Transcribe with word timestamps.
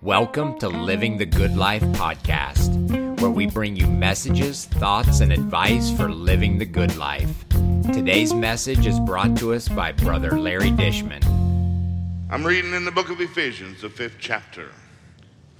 Welcome 0.00 0.60
to 0.60 0.68
Living 0.68 1.16
the 1.18 1.26
Good 1.26 1.56
Life 1.56 1.82
podcast, 1.82 3.20
where 3.20 3.32
we 3.32 3.46
bring 3.46 3.74
you 3.74 3.88
messages, 3.88 4.66
thoughts, 4.66 5.18
and 5.18 5.32
advice 5.32 5.90
for 5.90 6.08
living 6.08 6.58
the 6.58 6.66
good 6.66 6.96
life. 6.96 7.48
Today's 7.92 8.32
message 8.32 8.86
is 8.86 9.00
brought 9.00 9.36
to 9.38 9.54
us 9.54 9.68
by 9.68 9.90
Brother 9.90 10.38
Larry 10.38 10.70
Dishman. 10.70 11.24
I'm 12.30 12.46
reading 12.46 12.74
in 12.74 12.84
the 12.84 12.92
book 12.92 13.10
of 13.10 13.20
Ephesians, 13.20 13.80
the 13.80 13.90
fifth 13.90 14.18
chapter. 14.20 14.68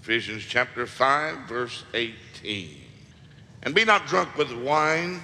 Ephesians 0.02 0.44
chapter 0.44 0.86
5, 0.86 1.48
verse 1.48 1.82
18. 1.94 2.76
And 3.64 3.74
be 3.74 3.84
not 3.84 4.06
drunk 4.06 4.36
with 4.36 4.52
wine, 4.52 5.20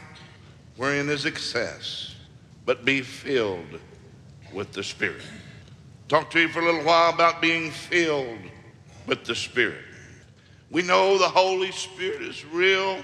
wherein 0.77 1.09
is 1.09 1.25
excess, 1.25 2.16
but 2.66 2.84
be 2.84 3.00
filled 3.00 3.79
with 4.53 4.73
the 4.73 4.82
Spirit. 4.82 5.23
Talk 6.12 6.29
to 6.32 6.40
you 6.40 6.48
for 6.48 6.60
a 6.60 6.66
little 6.66 6.84
while 6.84 7.14
about 7.14 7.40
being 7.40 7.70
filled 7.70 8.36
with 9.06 9.24
the 9.24 9.34
Spirit. 9.34 9.82
We 10.70 10.82
know 10.82 11.16
the 11.16 11.27
Holy 11.27 11.73
Spirit 11.73 12.20
is 12.20 12.45
real 12.45 12.98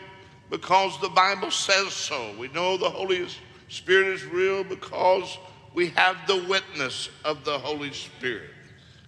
because 0.51 1.01
the 1.01 1.09
Bible 1.09 1.51
says 1.51 1.95
so. 1.95 2.35
We 2.39 2.49
know 2.49 2.77
the 2.77 2.91
Holy 2.91 3.27
Spirit 3.69 4.09
is 4.09 4.27
real 4.27 4.63
because 4.63 5.39
we 5.73 5.89
have 5.97 6.19
the 6.27 6.45
witness 6.51 7.09
of 7.25 7.47
the 7.47 7.59
Holy 7.59 7.95
Spirit. 7.95 8.51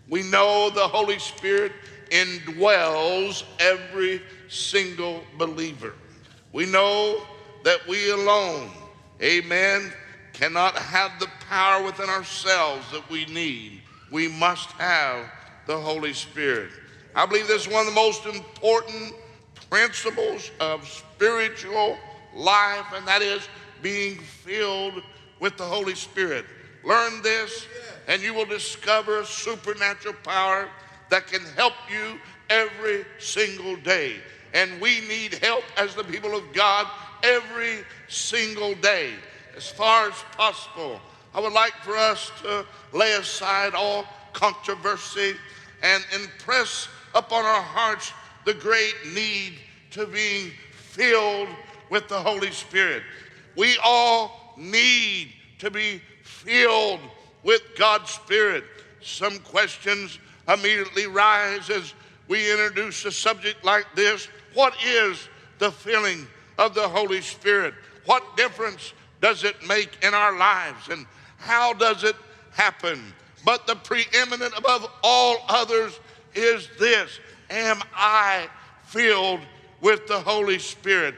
We 0.08 0.22
know 0.22 0.70
the 0.70 0.88
Holy 0.88 1.18
Spirit 1.18 1.72
indwells 2.08 3.44
every 3.58 4.22
single 4.48 5.20
believer. 5.36 5.92
We 6.54 6.64
know 6.64 7.20
that 7.64 7.86
we 7.86 8.10
alone, 8.12 8.70
amen, 9.20 9.92
cannot 10.32 10.74
have 10.78 11.20
the 11.20 11.28
power 11.50 11.84
within 11.84 12.08
ourselves 12.08 12.90
that 12.92 13.06
we 13.10 13.26
need. 13.26 13.82
We 14.10 14.28
must 14.28 14.70
have 14.72 15.30
the 15.66 15.78
Holy 15.78 16.12
Spirit. 16.12 16.70
I 17.14 17.26
believe 17.26 17.46
this 17.48 17.66
is 17.66 17.72
one 17.72 17.86
of 17.86 17.94
the 17.94 18.00
most 18.00 18.26
important 18.26 19.14
principles 19.70 20.50
of 20.60 20.86
spiritual 20.88 21.96
life, 22.34 22.86
and 22.94 23.06
that 23.06 23.22
is 23.22 23.48
being 23.82 24.16
filled 24.18 25.02
with 25.38 25.56
the 25.56 25.64
Holy 25.64 25.94
Spirit. 25.94 26.44
Learn 26.84 27.22
this, 27.22 27.66
and 28.08 28.22
you 28.22 28.34
will 28.34 28.46
discover 28.46 29.24
supernatural 29.24 30.14
power 30.24 30.68
that 31.10 31.26
can 31.26 31.42
help 31.56 31.74
you 31.90 32.18
every 32.48 33.04
single 33.18 33.76
day. 33.76 34.16
And 34.54 34.80
we 34.80 35.00
need 35.02 35.34
help 35.34 35.64
as 35.76 35.94
the 35.94 36.04
people 36.04 36.34
of 36.34 36.52
God 36.52 36.86
every 37.22 37.84
single 38.08 38.74
day. 38.74 39.12
As 39.56 39.68
far 39.68 40.08
as 40.08 40.14
possible, 40.36 41.00
I 41.34 41.40
would 41.40 41.52
like 41.52 41.74
for 41.82 41.96
us 41.96 42.32
to 42.42 42.66
lay 42.92 43.12
aside 43.12 43.74
all 43.74 44.04
controversy 44.32 45.34
and 45.82 46.04
impress 46.14 46.88
upon 47.14 47.44
our 47.44 47.62
hearts 47.62 48.12
the 48.44 48.54
great 48.54 48.94
need 49.12 49.54
to 49.92 50.06
being 50.06 50.50
filled 50.72 51.48
with 51.88 52.08
the 52.08 52.18
Holy 52.18 52.50
Spirit. 52.50 53.02
We 53.56 53.76
all 53.82 54.54
need 54.56 55.32
to 55.58 55.70
be 55.70 56.00
filled 56.22 57.00
with 57.42 57.62
God's 57.76 58.10
Spirit. 58.10 58.64
Some 59.00 59.38
questions 59.40 60.18
immediately 60.48 61.06
rise 61.06 61.70
as 61.70 61.94
we 62.28 62.50
introduce 62.50 63.04
a 63.04 63.12
subject 63.12 63.64
like 63.64 63.86
this. 63.94 64.28
What 64.54 64.74
is 64.84 65.28
the 65.58 65.70
filling 65.70 66.26
of 66.58 66.74
the 66.74 66.88
Holy 66.88 67.20
Spirit? 67.20 67.74
What 68.06 68.36
difference 68.36 68.92
does 69.20 69.44
it 69.44 69.56
make 69.66 69.90
in 70.02 70.14
our 70.14 70.36
lives? 70.36 70.88
And 70.88 71.06
how 71.40 71.72
does 71.72 72.04
it 72.04 72.16
happen? 72.52 73.12
But 73.44 73.66
the 73.66 73.74
preeminent 73.74 74.56
above 74.56 74.86
all 75.02 75.38
others 75.48 75.98
is 76.34 76.68
this 76.78 77.18
Am 77.50 77.80
I 77.94 78.48
filled 78.84 79.40
with 79.80 80.06
the 80.06 80.20
Holy 80.20 80.58
Spirit? 80.58 81.14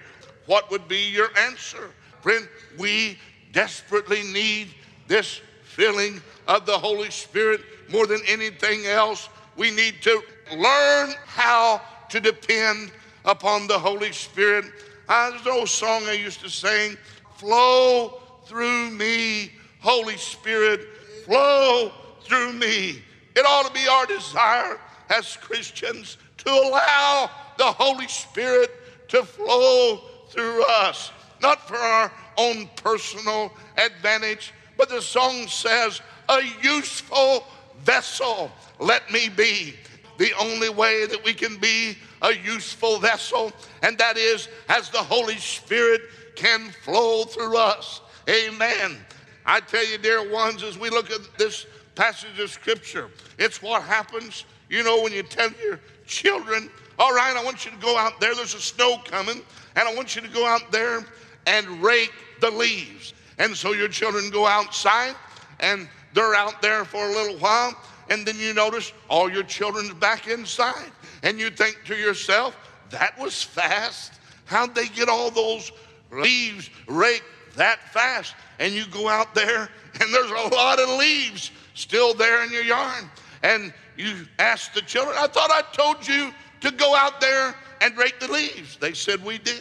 What 0.47 0.71
would 0.71 0.89
be 0.89 1.11
your 1.11 1.29
answer? 1.39 1.91
Friend, 2.21 2.49
we 2.79 3.19
desperately 3.53 4.23
need 4.23 4.69
this 5.09 5.41
filling 5.63 6.23
of 6.49 6.67
the 6.67 6.79
Holy 6.79 7.11
Spirit 7.11 7.61
more 7.91 8.07
than 8.07 8.21
anything 8.27 8.87
else. 8.87 9.29
We 9.57 9.71
need 9.71 10.01
to 10.03 10.23
learn 10.57 11.11
how 11.27 11.83
to 12.09 12.21
depend 12.21 12.93
upon 13.25 13.67
the 13.67 13.79
Holy 13.79 14.13
Spirit. 14.13 14.67
Uh, 15.09 15.31
there's 15.31 15.47
an 15.47 15.53
old 15.53 15.69
song 15.69 16.05
I 16.07 16.13
used 16.13 16.41
to 16.41 16.49
sing 16.49 16.97
Flow 17.37 18.21
through 18.45 18.91
me, 18.91 19.51
Holy 19.83 20.17
Spirit, 20.17 20.81
flow 21.25 21.93
through 22.23 22.53
me. 22.55 23.03
It 23.35 23.45
ought 23.47 23.67
to 23.67 23.73
be 23.73 23.87
our 23.89 24.07
desire 24.07 24.79
as 25.11 25.37
Christians 25.37 26.19
to 26.39 26.51
allow 26.51 27.31
the 27.59 27.65
Holy 27.65 28.09
Spirit 28.09 28.71
to 29.09 29.25
flow 29.25 30.01
through 30.31 30.65
us, 30.65 31.13
not 31.43 31.67
for 31.69 31.77
our 31.77 32.13
own 32.39 32.69
personal 32.77 33.53
advantage, 33.77 34.53
but 34.79 34.89
the 34.89 35.03
song 35.03 35.47
says, 35.49 36.01
a 36.29 36.41
useful 36.63 37.45
vessel 37.83 38.51
let 38.79 39.11
me 39.13 39.29
be. 39.29 39.75
The 40.19 40.33
only 40.39 40.69
way 40.69 41.07
that 41.07 41.23
we 41.25 41.35
can 41.35 41.57
be 41.59 41.97
a 42.23 42.33
useful 42.33 42.99
vessel, 42.99 43.53
and 43.83 43.99
that 43.99 44.17
is 44.17 44.49
as 44.69 44.89
the 44.91 44.99
Holy 44.99 45.37
Spirit 45.37 46.03
can 46.37 46.71
flow 46.85 47.25
through 47.25 47.57
us. 47.57 48.01
Amen. 48.29 48.97
I 49.45 49.61
tell 49.61 49.87
you, 49.87 49.99
dear 49.99 50.31
ones, 50.31 50.63
as 50.63 50.79
we 50.79 50.91
look 50.91 51.11
at 51.11 51.21
this 51.39 51.67
passage 51.95 52.39
of 52.39 52.51
Scripture, 52.51 53.11
it's 53.39 53.63
what 53.63 53.83
happens, 53.83 54.45
you 54.69 54.83
know, 54.83 55.03
when 55.03 55.13
you 55.13 55.23
tell 55.23 55.51
your 55.63 55.81
children, 56.07 56.71
all 56.99 57.15
right, 57.15 57.37
I 57.37 57.45
want 57.45 57.65
you 57.65 57.71
to 57.71 57.77
go 57.79 57.97
out 57.97 58.21
there, 58.21 58.35
there's 58.35 58.55
a 58.55 58.61
snow 58.61 58.99
coming, 59.05 59.41
and 59.77 59.89
I 59.89 59.95
want 59.95 60.15
you 60.15 60.23
to 60.23 60.29
go 60.29 60.47
out 60.47 60.71
there 60.71 61.05
and 61.47 61.83
rake 61.83 62.13
the 62.41 62.51
leaves. 62.51 63.15
And 63.39 63.57
so 63.57 63.73
your 63.73 63.89
children 63.89 64.31
go 64.31 64.47
outside 64.47 65.15
and 65.61 65.89
they're 66.15 66.35
out 66.35 66.61
there 66.61 66.85
for 66.85 67.09
a 67.09 67.13
little 67.13 67.39
while, 67.39 67.75
and 68.11 68.27
then 68.27 68.39
you 68.39 68.53
notice 68.53 68.93
all 69.09 69.31
your 69.31 69.43
children's 69.45 69.95
back 69.95 70.29
inside. 70.29 70.91
And 71.23 71.39
you 71.39 71.51
think 71.51 71.79
to 71.87 71.97
yourself, 71.97 72.57
that 72.91 73.19
was 73.19 73.43
fast. 73.43 74.15
How'd 74.45 74.75
they 74.75 74.89
get 74.89 75.09
all 75.09 75.31
those 75.31 75.73
leaves 76.11 76.69
raked 76.87 77.25
that 77.57 77.81
fast? 77.93 78.35
And 78.59 78.73
you 78.73 78.87
go 78.87 79.09
out 79.09 79.35
there, 79.35 79.69
and 80.01 80.15
there's 80.15 80.31
a 80.31 80.55
lot 80.55 80.79
of 80.79 80.89
leaves 80.99 81.51
still 81.75 82.15
there 82.15 82.45
in 82.45 82.53
your 82.53 82.63
yard. 82.63 83.05
And 83.43 83.73
you 83.97 84.27
ask 84.39 84.73
the 84.73 84.83
children, 84.83 85.17
I 85.19 85.27
thought 85.27 85.51
I 85.51 85.63
told 85.73 86.07
you 86.07 86.33
to 86.61 86.71
go 86.71 86.95
out 86.95 87.21
there 87.21 87.55
and 87.81 87.97
rake 87.97 88.21
the 88.21 88.31
leaves. 88.31 88.77
They 88.77 88.93
said, 88.93 89.25
We 89.25 89.39
did. 89.39 89.61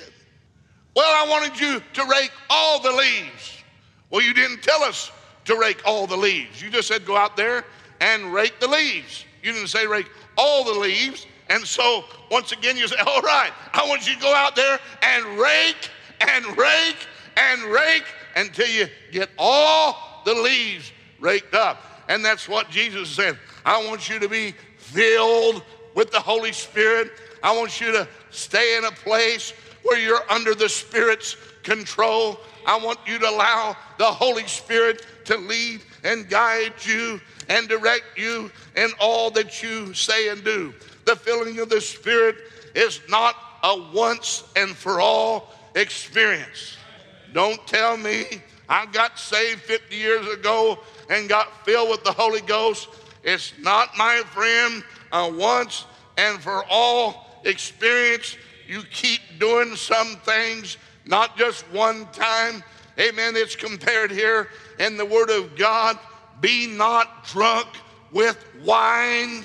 Well, 0.95 1.25
I 1.25 1.29
wanted 1.29 1.59
you 1.59 1.81
to 1.93 2.05
rake 2.05 2.31
all 2.49 2.81
the 2.81 2.91
leaves. 2.91 3.63
Well, 4.09 4.21
you 4.21 4.33
didn't 4.33 4.61
tell 4.61 4.83
us 4.83 5.11
to 5.45 5.57
rake 5.57 5.81
all 5.85 6.05
the 6.05 6.17
leaves. 6.17 6.61
You 6.61 6.69
just 6.69 6.87
said 6.87 7.05
go 7.05 7.15
out 7.15 7.37
there 7.37 7.65
and 8.01 8.33
rake 8.33 8.59
the 8.59 8.67
leaves. 8.67 9.25
You 9.41 9.53
didn't 9.53 9.69
say 9.69 9.87
rake 9.87 10.07
all 10.37 10.63
the 10.63 10.79
leaves. 10.79 11.25
And 11.49 11.65
so, 11.65 12.05
once 12.29 12.51
again, 12.51 12.77
you 12.77 12.87
say, 12.87 12.97
All 13.05 13.21
right, 13.21 13.51
I 13.73 13.87
want 13.87 14.07
you 14.07 14.15
to 14.15 14.21
go 14.21 14.33
out 14.33 14.55
there 14.55 14.79
and 15.01 15.25
rake 15.37 15.89
and 16.21 16.57
rake 16.57 17.07
and 17.41 17.63
rake 17.63 18.05
until 18.35 18.67
you 18.67 18.87
get 19.11 19.29
all 19.37 20.21
the 20.25 20.33
leaves 20.33 20.91
raked 21.19 21.53
up. 21.53 21.83
And 22.07 22.23
that's 22.23 22.47
what 22.47 22.69
Jesus 22.69 23.09
said. 23.09 23.37
I 23.65 23.85
want 23.87 24.09
you 24.09 24.19
to 24.19 24.27
be 24.27 24.53
filled 24.77 25.63
with 25.95 26.11
the 26.11 26.19
Holy 26.19 26.51
Spirit. 26.51 27.11
I 27.43 27.55
want 27.55 27.79
you 27.79 27.91
to 27.91 28.07
stay 28.29 28.77
in 28.77 28.85
a 28.85 28.91
place 28.91 29.53
where 29.83 29.99
you're 29.99 30.29
under 30.29 30.53
the 30.53 30.69
Spirit's 30.69 31.35
control. 31.63 32.39
I 32.65 32.77
want 32.77 32.99
you 33.05 33.19
to 33.19 33.29
allow 33.29 33.75
the 33.97 34.05
Holy 34.05 34.47
Spirit 34.47 35.05
to 35.25 35.37
lead 35.37 35.81
and 36.03 36.29
guide 36.29 36.73
you 36.83 37.21
and 37.49 37.67
direct 37.67 38.03
you 38.17 38.51
in 38.75 38.89
all 38.99 39.31
that 39.31 39.61
you 39.61 39.93
say 39.93 40.29
and 40.29 40.43
do. 40.43 40.73
The 41.05 41.15
filling 41.15 41.59
of 41.59 41.69
the 41.69 41.81
Spirit 41.81 42.35
is 42.75 43.01
not 43.09 43.35
a 43.63 43.91
once 43.93 44.43
and 44.55 44.71
for 44.71 45.01
all 45.01 45.53
experience. 45.75 46.77
Don't 47.33 47.65
tell 47.67 47.97
me 47.97 48.25
I 48.67 48.85
got 48.85 49.19
saved 49.19 49.61
50 49.61 49.95
years 49.95 50.27
ago 50.27 50.79
and 51.09 51.27
got 51.27 51.65
filled 51.65 51.89
with 51.89 52.03
the 52.03 52.11
Holy 52.11 52.41
Ghost. 52.41 52.87
It's 53.23 53.53
not, 53.59 53.89
my 53.97 54.21
friend, 54.27 54.83
a 55.11 55.29
once 55.29 55.85
and 56.17 56.39
for 56.39 56.63
all 56.69 57.41
experience. 57.43 58.37
You 58.67 58.83
keep 58.83 59.19
doing 59.39 59.75
some 59.75 60.15
things, 60.23 60.77
not 61.05 61.37
just 61.37 61.69
one 61.71 62.07
time. 62.13 62.63
Amen. 62.97 63.35
It's 63.35 63.55
compared 63.55 64.11
here 64.11 64.47
in 64.79 64.95
the 64.95 65.05
Word 65.05 65.29
of 65.29 65.57
God. 65.57 65.99
Be 66.39 66.67
not 66.67 67.25
drunk 67.25 67.67
with 68.11 68.37
wine, 68.63 69.43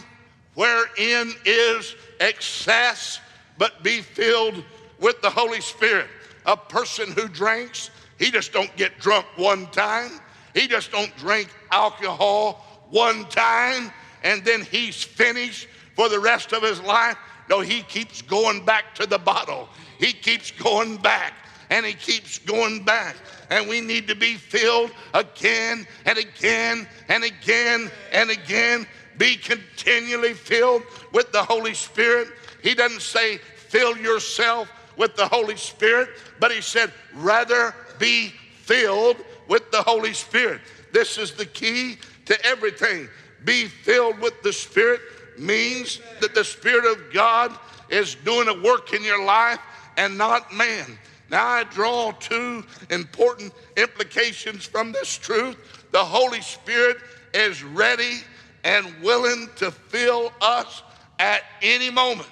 wherein 0.55 1.32
is 1.44 1.94
excess, 2.21 3.21
but 3.59 3.82
be 3.82 4.00
filled 4.03 4.62
with 5.00 5.21
the 5.21 5.31
Holy 5.31 5.61
Spirit. 5.61 6.09
A 6.46 6.56
person 6.56 7.12
who 7.12 7.28
drinks, 7.28 7.90
he 8.19 8.31
just 8.31 8.52
don't 8.52 8.75
get 8.76 8.98
drunk 8.98 9.26
one 9.37 9.66
time. 9.66 10.10
He 10.54 10.66
just 10.66 10.90
don't 10.90 11.14
drink 11.19 11.48
alcohol 11.70 12.64
one 12.90 13.28
time 13.28 13.93
and 14.22 14.44
then 14.44 14.62
he's 14.62 15.02
finished 15.02 15.69
for 15.94 16.08
the 16.08 16.19
rest 16.19 16.52
of 16.52 16.62
his 16.62 16.81
life. 16.81 17.16
No, 17.48 17.60
he 17.60 17.82
keeps 17.82 18.22
going 18.22 18.64
back 18.64 18.94
to 18.96 19.06
the 19.06 19.19
bottle. 19.19 19.69
He 19.98 20.12
keeps 20.12 20.50
going 20.50 20.96
back 20.96 21.32
and 21.70 21.87
he 21.87 21.93
keeps 21.93 22.38
going 22.38 22.82
back. 22.82 23.16
And 23.50 23.69
we 23.69 23.81
need 23.81 24.08
to 24.08 24.14
be 24.14 24.34
filled 24.34 24.90
again 25.14 25.87
and 26.04 26.19
again 26.19 26.88
and 27.08 27.22
again 27.22 27.90
and 28.12 28.31
again. 28.31 28.87
Be 29.16 29.37
continually 29.37 30.34
filled 30.34 30.82
with 31.12 31.32
the 31.32 31.43
Holy 31.43 31.75
Spirit. 31.75 32.28
He 32.62 32.75
doesn't 32.75 33.02
say 33.02 33.38
fill 33.38 33.96
yourself 33.96 34.69
with 34.96 35.16
the 35.16 35.26
Holy 35.26 35.56
Spirit, 35.56 36.08
but 36.40 36.52
he 36.52 36.60
said 36.60 36.93
rather 37.14 37.75
be 37.98 38.32
filled 38.62 39.16
with 39.48 39.70
the 39.70 39.82
Holy 39.82 40.12
Spirit. 40.12 40.60
This 40.93 41.19
is 41.19 41.32
the 41.32 41.46
key 41.46 41.96
to 42.26 42.46
everything. 42.46 43.08
Be 43.44 43.66
filled 43.66 44.19
with 44.20 44.43
the 44.43 44.52
Spirit 44.52 45.00
means 45.38 46.00
that 46.20 46.34
the 46.34 46.44
Spirit 46.44 46.84
of 46.90 47.12
God 47.12 47.56
is 47.88 48.16
doing 48.25 48.48
a 48.48 48.62
work 48.62 48.93
in 48.93 49.04
your 49.04 49.25
life 49.25 49.60
and 49.96 50.16
not 50.16 50.52
man. 50.52 50.98
Now, 51.31 51.46
I 51.46 51.64
draw 51.64 52.12
two 52.12 52.64
important 52.90 53.52
implications 53.76 54.64
from 54.64 54.93
this 54.93 55.16
truth. 55.16 55.56
The 55.90 56.04
Holy 56.04 56.40
Spirit 56.40 56.98
is 57.34 57.62
ready 57.62 58.19
and 58.64 58.87
willing 59.02 59.48
to 59.56 59.70
fill 59.70 60.32
us 60.40 60.82
at 61.19 61.43
any 61.62 61.90
moment, 61.90 62.28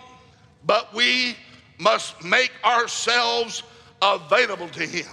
but 0.66 0.93
we 0.94 1.37
must 1.79 2.23
make 2.23 2.53
ourselves 2.65 3.62
available 4.00 4.69
to 4.69 4.87
Him. 4.87 5.06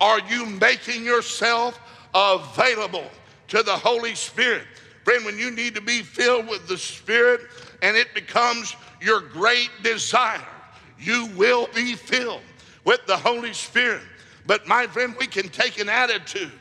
Are 0.00 0.20
you 0.20 0.46
making 0.46 1.04
yourself 1.04 1.78
available 2.14 3.08
to 3.48 3.62
the 3.62 3.76
Holy 3.76 4.14
Spirit? 4.14 4.64
Friend, 5.04 5.24
when 5.24 5.38
you 5.38 5.50
need 5.50 5.74
to 5.74 5.80
be 5.80 6.02
filled 6.02 6.48
with 6.48 6.66
the 6.68 6.78
Spirit 6.78 7.40
and 7.82 7.96
it 7.96 8.14
becomes 8.14 8.76
your 9.00 9.20
great 9.20 9.70
desire, 9.82 10.46
you 10.98 11.26
will 11.36 11.68
be 11.74 11.94
filled 11.94 12.42
with 12.84 13.04
the 13.06 13.16
Holy 13.16 13.52
Spirit. 13.52 14.02
But 14.46 14.66
my 14.66 14.86
friend, 14.86 15.14
we 15.18 15.26
can 15.26 15.48
take 15.48 15.80
an 15.80 15.88
attitude, 15.88 16.52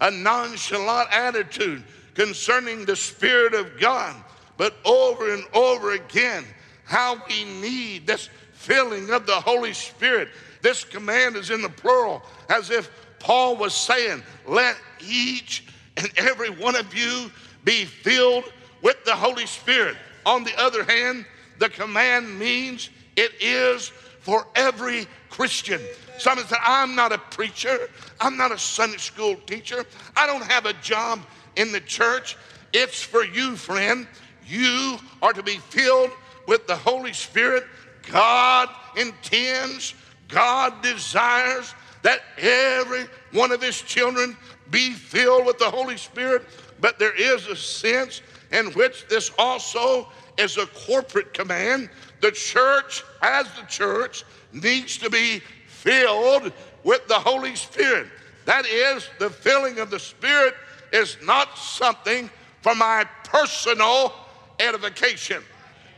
a 0.00 0.10
nonchalant 0.10 1.08
attitude 1.12 1.84
concerning 2.14 2.84
the 2.84 2.96
Spirit 2.96 3.54
of 3.54 3.78
God. 3.78 4.14
But 4.56 4.74
over 4.84 5.32
and 5.32 5.44
over 5.54 5.92
again, 5.92 6.44
how 6.84 7.22
we 7.28 7.44
need 7.44 8.06
this 8.06 8.28
filling 8.60 9.10
of 9.10 9.26
the 9.26 9.32
Holy 9.32 9.72
Spirit. 9.72 10.28
This 10.60 10.84
command 10.84 11.34
is 11.34 11.50
in 11.50 11.62
the 11.62 11.68
plural, 11.68 12.22
as 12.50 12.70
if 12.70 12.90
Paul 13.18 13.56
was 13.56 13.74
saying, 13.74 14.22
Let 14.46 14.76
each 15.00 15.64
and 15.96 16.10
every 16.18 16.50
one 16.50 16.76
of 16.76 16.94
you 16.94 17.30
be 17.64 17.86
filled 17.86 18.44
with 18.82 19.02
the 19.06 19.14
Holy 19.14 19.46
Spirit. 19.46 19.96
On 20.26 20.44
the 20.44 20.56
other 20.60 20.84
hand, 20.84 21.24
the 21.58 21.70
command 21.70 22.38
means 22.38 22.90
it 23.16 23.32
is 23.40 23.88
for 24.20 24.46
every 24.54 25.06
Christian. 25.30 25.80
Someone 26.18 26.46
said, 26.46 26.58
I'm 26.62 26.94
not 26.94 27.12
a 27.12 27.18
preacher. 27.18 27.88
I'm 28.20 28.36
not 28.36 28.52
a 28.52 28.58
Sunday 28.58 28.98
school 28.98 29.36
teacher. 29.46 29.86
I 30.14 30.26
don't 30.26 30.44
have 30.44 30.66
a 30.66 30.74
job 30.74 31.20
in 31.56 31.72
the 31.72 31.80
church. 31.80 32.36
It's 32.74 33.02
for 33.02 33.24
you, 33.24 33.56
friend. 33.56 34.06
You 34.46 34.98
are 35.22 35.32
to 35.32 35.42
be 35.42 35.56
filled 35.56 36.10
with 36.46 36.66
the 36.66 36.76
Holy 36.76 37.14
Spirit. 37.14 37.64
God 38.10 38.68
intends, 38.96 39.94
God 40.28 40.82
desires 40.82 41.74
that 42.02 42.20
every 42.38 43.04
one 43.32 43.52
of 43.52 43.62
his 43.62 43.80
children 43.80 44.36
be 44.70 44.92
filled 44.92 45.46
with 45.46 45.58
the 45.58 45.70
Holy 45.70 45.96
Spirit. 45.96 46.42
But 46.80 46.98
there 46.98 47.14
is 47.14 47.46
a 47.46 47.56
sense 47.56 48.22
in 48.52 48.66
which 48.72 49.06
this 49.08 49.30
also 49.38 50.08
is 50.38 50.56
a 50.56 50.66
corporate 50.66 51.34
command. 51.34 51.90
The 52.20 52.32
church, 52.32 53.04
as 53.22 53.46
the 53.54 53.66
church, 53.66 54.24
needs 54.52 54.96
to 54.98 55.10
be 55.10 55.40
filled 55.66 56.52
with 56.84 57.06
the 57.08 57.14
Holy 57.14 57.54
Spirit. 57.56 58.06
That 58.46 58.66
is, 58.66 59.08
the 59.18 59.30
filling 59.30 59.78
of 59.78 59.90
the 59.90 59.98
Spirit 59.98 60.54
is 60.92 61.16
not 61.22 61.56
something 61.58 62.30
for 62.62 62.74
my 62.74 63.06
personal 63.24 64.12
edification. 64.58 65.42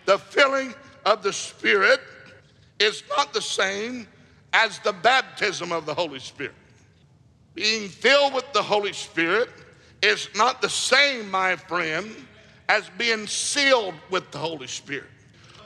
The 0.06 0.18
filling 0.18 0.74
of 1.04 1.22
the 1.22 1.32
Spirit 1.32 2.00
is 2.78 3.02
not 3.16 3.32
the 3.32 3.42
same 3.42 4.06
as 4.52 4.78
the 4.80 4.92
baptism 4.92 5.72
of 5.72 5.86
the 5.86 5.94
Holy 5.94 6.18
Spirit. 6.18 6.54
Being 7.54 7.88
filled 7.88 8.34
with 8.34 8.50
the 8.52 8.62
Holy 8.62 8.92
Spirit 8.92 9.50
is 10.02 10.28
not 10.34 10.62
the 10.62 10.68
same, 10.68 11.30
my 11.30 11.56
friend, 11.56 12.14
as 12.68 12.88
being 12.98 13.26
sealed 13.26 13.94
with 14.10 14.30
the 14.30 14.38
Holy 14.38 14.66
Spirit. 14.66 15.08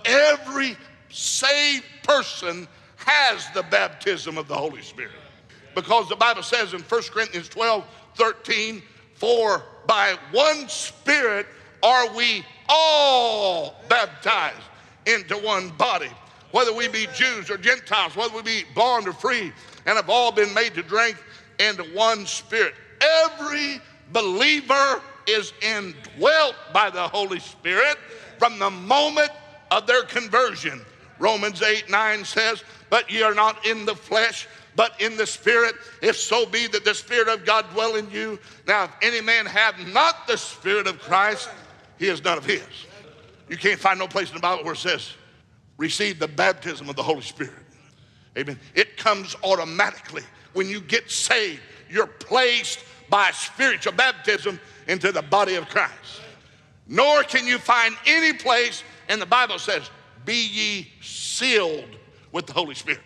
Every 0.05 0.77
saved 1.11 1.85
person 2.03 2.69
has 2.97 3.49
the 3.55 3.63
baptism 3.65 4.37
of 4.37 4.49
the 4.49 4.55
Holy 4.55 4.83
Spirit. 4.83 5.13
Because 5.75 6.09
the 6.09 6.17
Bible 6.17 6.43
says 6.43 6.75
in 6.75 6.81
1 6.81 7.03
Corinthians 7.13 7.49
12 7.49 7.85
13, 8.17 8.83
for 9.15 9.63
by 9.87 10.17
one 10.33 10.69
Spirit 10.69 11.47
are 11.83 12.15
we 12.15 12.45
all 12.69 13.77
baptized 13.89 14.57
into 15.07 15.37
one 15.37 15.71
body, 15.71 16.11
whether 16.51 16.73
we 16.73 16.89
be 16.89 17.07
Jews 17.15 17.51
or 17.51 17.57
Gentiles, 17.57 18.17
whether 18.17 18.35
we 18.35 18.43
be 18.43 18.65
bond 18.75 19.09
or 19.09 19.13
free, 19.13 19.53
and 19.87 19.97
have 19.97 20.11
all 20.11 20.33
been 20.33 20.53
made 20.53 20.75
to 20.75 20.83
drink 20.83 21.17
into 21.59 21.85
one 21.95 22.27
Spirit. 22.27 22.75
Every 23.01 23.81
believer 24.13 25.01
is 25.27 25.53
indwelt 25.63 26.55
by 26.73 26.91
the 26.91 27.09
Holy 27.09 27.41
Spirit 27.41 27.99
from 28.39 28.59
the 28.59 28.71
moment 28.71 29.31
of 29.71 29.87
their 29.87 30.05
conversion. 30.05 30.81
Romans 31.19 31.63
8 31.63 31.91
9 31.91 32.25
says, 32.25 32.63
But 32.91 33.11
ye 33.11 33.23
are 33.23 33.35
not 33.35 33.67
in 33.67 33.87
the 33.87 33.95
flesh, 33.95 34.47
but 34.77 35.01
in 35.01 35.17
the 35.17 35.27
Spirit, 35.27 35.75
if 36.03 36.17
so 36.17 36.47
be 36.47 36.67
that 36.69 36.85
the 36.85 36.95
Spirit 36.95 37.29
of 37.29 37.45
God 37.45 37.67
dwell 37.73 37.97
in 37.97 38.11
you. 38.11 38.39
Now, 38.67 38.85
if 38.85 38.91
any 39.03 39.21
man 39.21 39.47
have 39.47 39.75
not 39.93 40.27
the 40.27 40.37
Spirit 40.37 40.87
of 40.87 41.01
Christ, 41.01 41.49
he 41.99 42.09
is 42.09 42.23
none 42.23 42.39
of 42.39 42.45
his. 42.45 42.63
You 43.49 43.57
can't 43.57 43.81
find 43.81 43.99
no 43.99 44.09
place 44.09 44.29
in 44.29 44.35
the 44.35 44.41
Bible 44.41 44.65
where 44.65 44.75
it 44.75 44.79
says, 44.79 45.13
receive 45.79 46.19
the 46.19 46.29
baptism 46.29 46.89
of 46.89 46.97
the 46.97 47.03
Holy 47.03 47.23
Spirit. 47.23 47.53
Amen. 48.37 48.59
It 48.75 48.97
comes 48.97 49.37
automatically 49.43 50.23
when 50.53 50.69
you 50.69 50.81
get 50.81 51.11
saved. 51.11 51.61
You're 51.89 52.07
placed 52.07 52.81
by 53.09 53.31
spiritual 53.31 53.93
baptism 53.93 54.61
into 54.89 55.13
the 55.13 55.23
body 55.23 55.55
of 55.55 55.69
Christ. 55.69 56.23
Nor 56.89 57.23
can 57.23 57.47
you 57.47 57.59
find 57.59 57.97
any 58.07 58.33
place, 58.33 58.83
and 59.09 59.21
the 59.21 59.27
Bible 59.27 59.59
says, 59.59 59.91
be 60.25 60.47
ye 60.49 60.89
sealed 61.01 61.97
with 62.33 62.47
the 62.47 62.53
Holy 62.53 62.75
Spirit. 62.75 63.01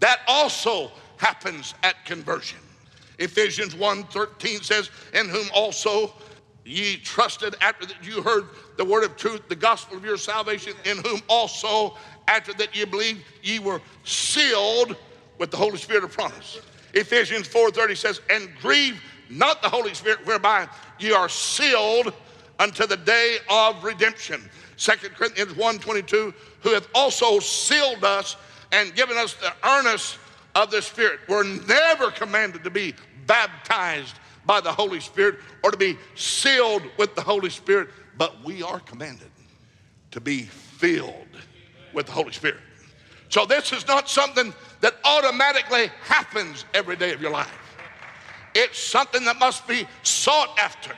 That 0.00 0.20
also 0.28 0.92
happens 1.16 1.74
at 1.82 2.04
conversion. 2.04 2.58
Ephesians 3.18 3.74
1:13 3.74 4.62
says, 4.62 4.90
In 5.14 5.28
whom 5.28 5.46
also 5.54 6.12
ye 6.64 6.96
trusted 6.96 7.56
after 7.60 7.86
that 7.86 8.04
you 8.04 8.22
heard 8.22 8.48
the 8.76 8.84
word 8.84 9.04
of 9.04 9.16
truth, 9.16 9.42
the 9.48 9.56
gospel 9.56 9.96
of 9.96 10.04
your 10.04 10.16
salvation, 10.16 10.74
in 10.84 10.98
whom 10.98 11.20
also 11.28 11.96
after 12.28 12.52
that 12.54 12.74
ye 12.74 12.84
believed, 12.84 13.22
ye 13.42 13.58
were 13.58 13.80
sealed 14.04 14.96
with 15.38 15.50
the 15.50 15.56
Holy 15.56 15.78
Spirit 15.78 16.04
of 16.04 16.12
promise. 16.12 16.60
Ephesians 16.94 17.48
4:30 17.48 17.96
says, 17.96 18.20
And 18.30 18.50
grieve 18.60 19.00
not 19.28 19.62
the 19.62 19.68
Holy 19.68 19.94
Spirit, 19.94 20.24
whereby 20.26 20.68
ye 20.98 21.12
are 21.12 21.28
sealed 21.28 22.12
unto 22.58 22.86
the 22.86 22.96
day 22.96 23.38
of 23.50 23.82
redemption. 23.82 24.48
2 24.76 24.92
Corinthians 25.14 25.52
1:22, 25.54 26.34
who 26.60 26.70
hath 26.70 26.88
also 26.94 27.40
sealed 27.40 28.04
us 28.04 28.36
and 28.72 28.94
given 28.94 29.16
us 29.16 29.34
the 29.34 29.52
earnest 29.64 30.18
of 30.54 30.70
the 30.70 30.82
Spirit. 30.82 31.20
We're 31.28 31.44
never 31.44 32.10
commanded 32.10 32.64
to 32.64 32.70
be 32.70 32.94
baptized 33.26 34.16
by 34.44 34.60
the 34.60 34.72
Holy 34.72 35.00
Spirit 35.00 35.38
or 35.62 35.70
to 35.70 35.76
be 35.76 35.96
sealed 36.14 36.82
with 36.98 37.14
the 37.14 37.22
Holy 37.22 37.50
Spirit, 37.50 37.88
but 38.18 38.44
we 38.44 38.62
are 38.62 38.80
commanded 38.80 39.30
to 40.10 40.20
be 40.20 40.42
filled 40.42 41.14
with 41.92 42.06
the 42.06 42.12
Holy 42.12 42.32
Spirit. 42.32 42.60
So 43.28 43.46
this 43.46 43.72
is 43.72 43.86
not 43.86 44.08
something 44.08 44.52
that 44.80 44.94
automatically 45.04 45.90
happens 46.02 46.64
every 46.74 46.96
day 46.96 47.12
of 47.12 47.22
your 47.22 47.30
life. 47.30 47.58
It's 48.54 48.78
something 48.78 49.24
that 49.24 49.38
must 49.38 49.66
be 49.66 49.86
sought 50.02 50.58
after. 50.58 50.92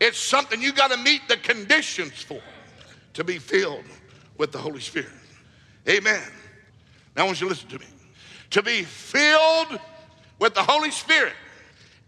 It's 0.00 0.18
something 0.18 0.60
you 0.60 0.72
got 0.72 0.90
to 0.90 0.98
meet 0.98 1.22
the 1.28 1.38
conditions 1.38 2.22
for 2.22 2.40
to 3.14 3.24
be 3.24 3.38
filled 3.38 3.84
with 4.36 4.52
the 4.52 4.58
Holy 4.58 4.80
Spirit. 4.80 5.08
Amen. 5.88 6.22
Now 7.16 7.22
I 7.22 7.26
want 7.26 7.40
you 7.40 7.46
to 7.46 7.50
listen 7.50 7.68
to 7.70 7.78
me. 7.78 7.86
To 8.50 8.62
be 8.62 8.82
filled 8.82 9.80
with 10.38 10.54
the 10.54 10.62
Holy 10.62 10.90
Spirit 10.90 11.34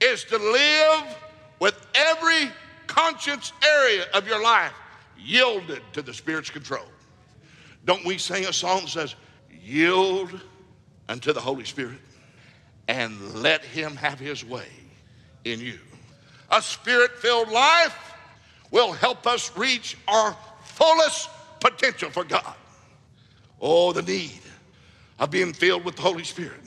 is 0.00 0.24
to 0.24 0.38
live 0.38 1.16
with 1.58 1.74
every 1.94 2.50
conscience 2.90 3.52
area 3.64 4.04
of 4.14 4.26
your 4.26 4.42
life 4.42 4.72
yielded 5.16 5.80
to 5.92 6.02
the 6.02 6.12
Spirit's 6.12 6.50
control. 6.50 6.84
Don't 7.84 8.04
we 8.04 8.18
sing 8.18 8.46
a 8.46 8.52
song 8.52 8.82
that 8.82 8.88
says, 8.88 9.14
Yield 9.62 10.40
unto 11.08 11.32
the 11.32 11.40
Holy 11.40 11.64
Spirit 11.64 11.98
and 12.88 13.34
let 13.34 13.64
Him 13.64 13.94
have 13.96 14.18
His 14.18 14.44
way 14.44 14.66
in 15.44 15.60
you? 15.60 15.78
A 16.50 16.60
spirit 16.60 17.16
filled 17.18 17.50
life 17.50 18.14
will 18.72 18.92
help 18.92 19.26
us 19.26 19.56
reach 19.56 19.96
our 20.08 20.36
fullest 20.64 21.30
potential 21.60 22.10
for 22.10 22.24
God. 22.24 22.54
Oh, 23.60 23.92
the 23.92 24.02
need 24.02 24.40
of 25.20 25.30
being 25.30 25.52
filled 25.52 25.84
with 25.84 25.94
the 25.94 26.02
Holy 26.02 26.24
Spirit. 26.24 26.60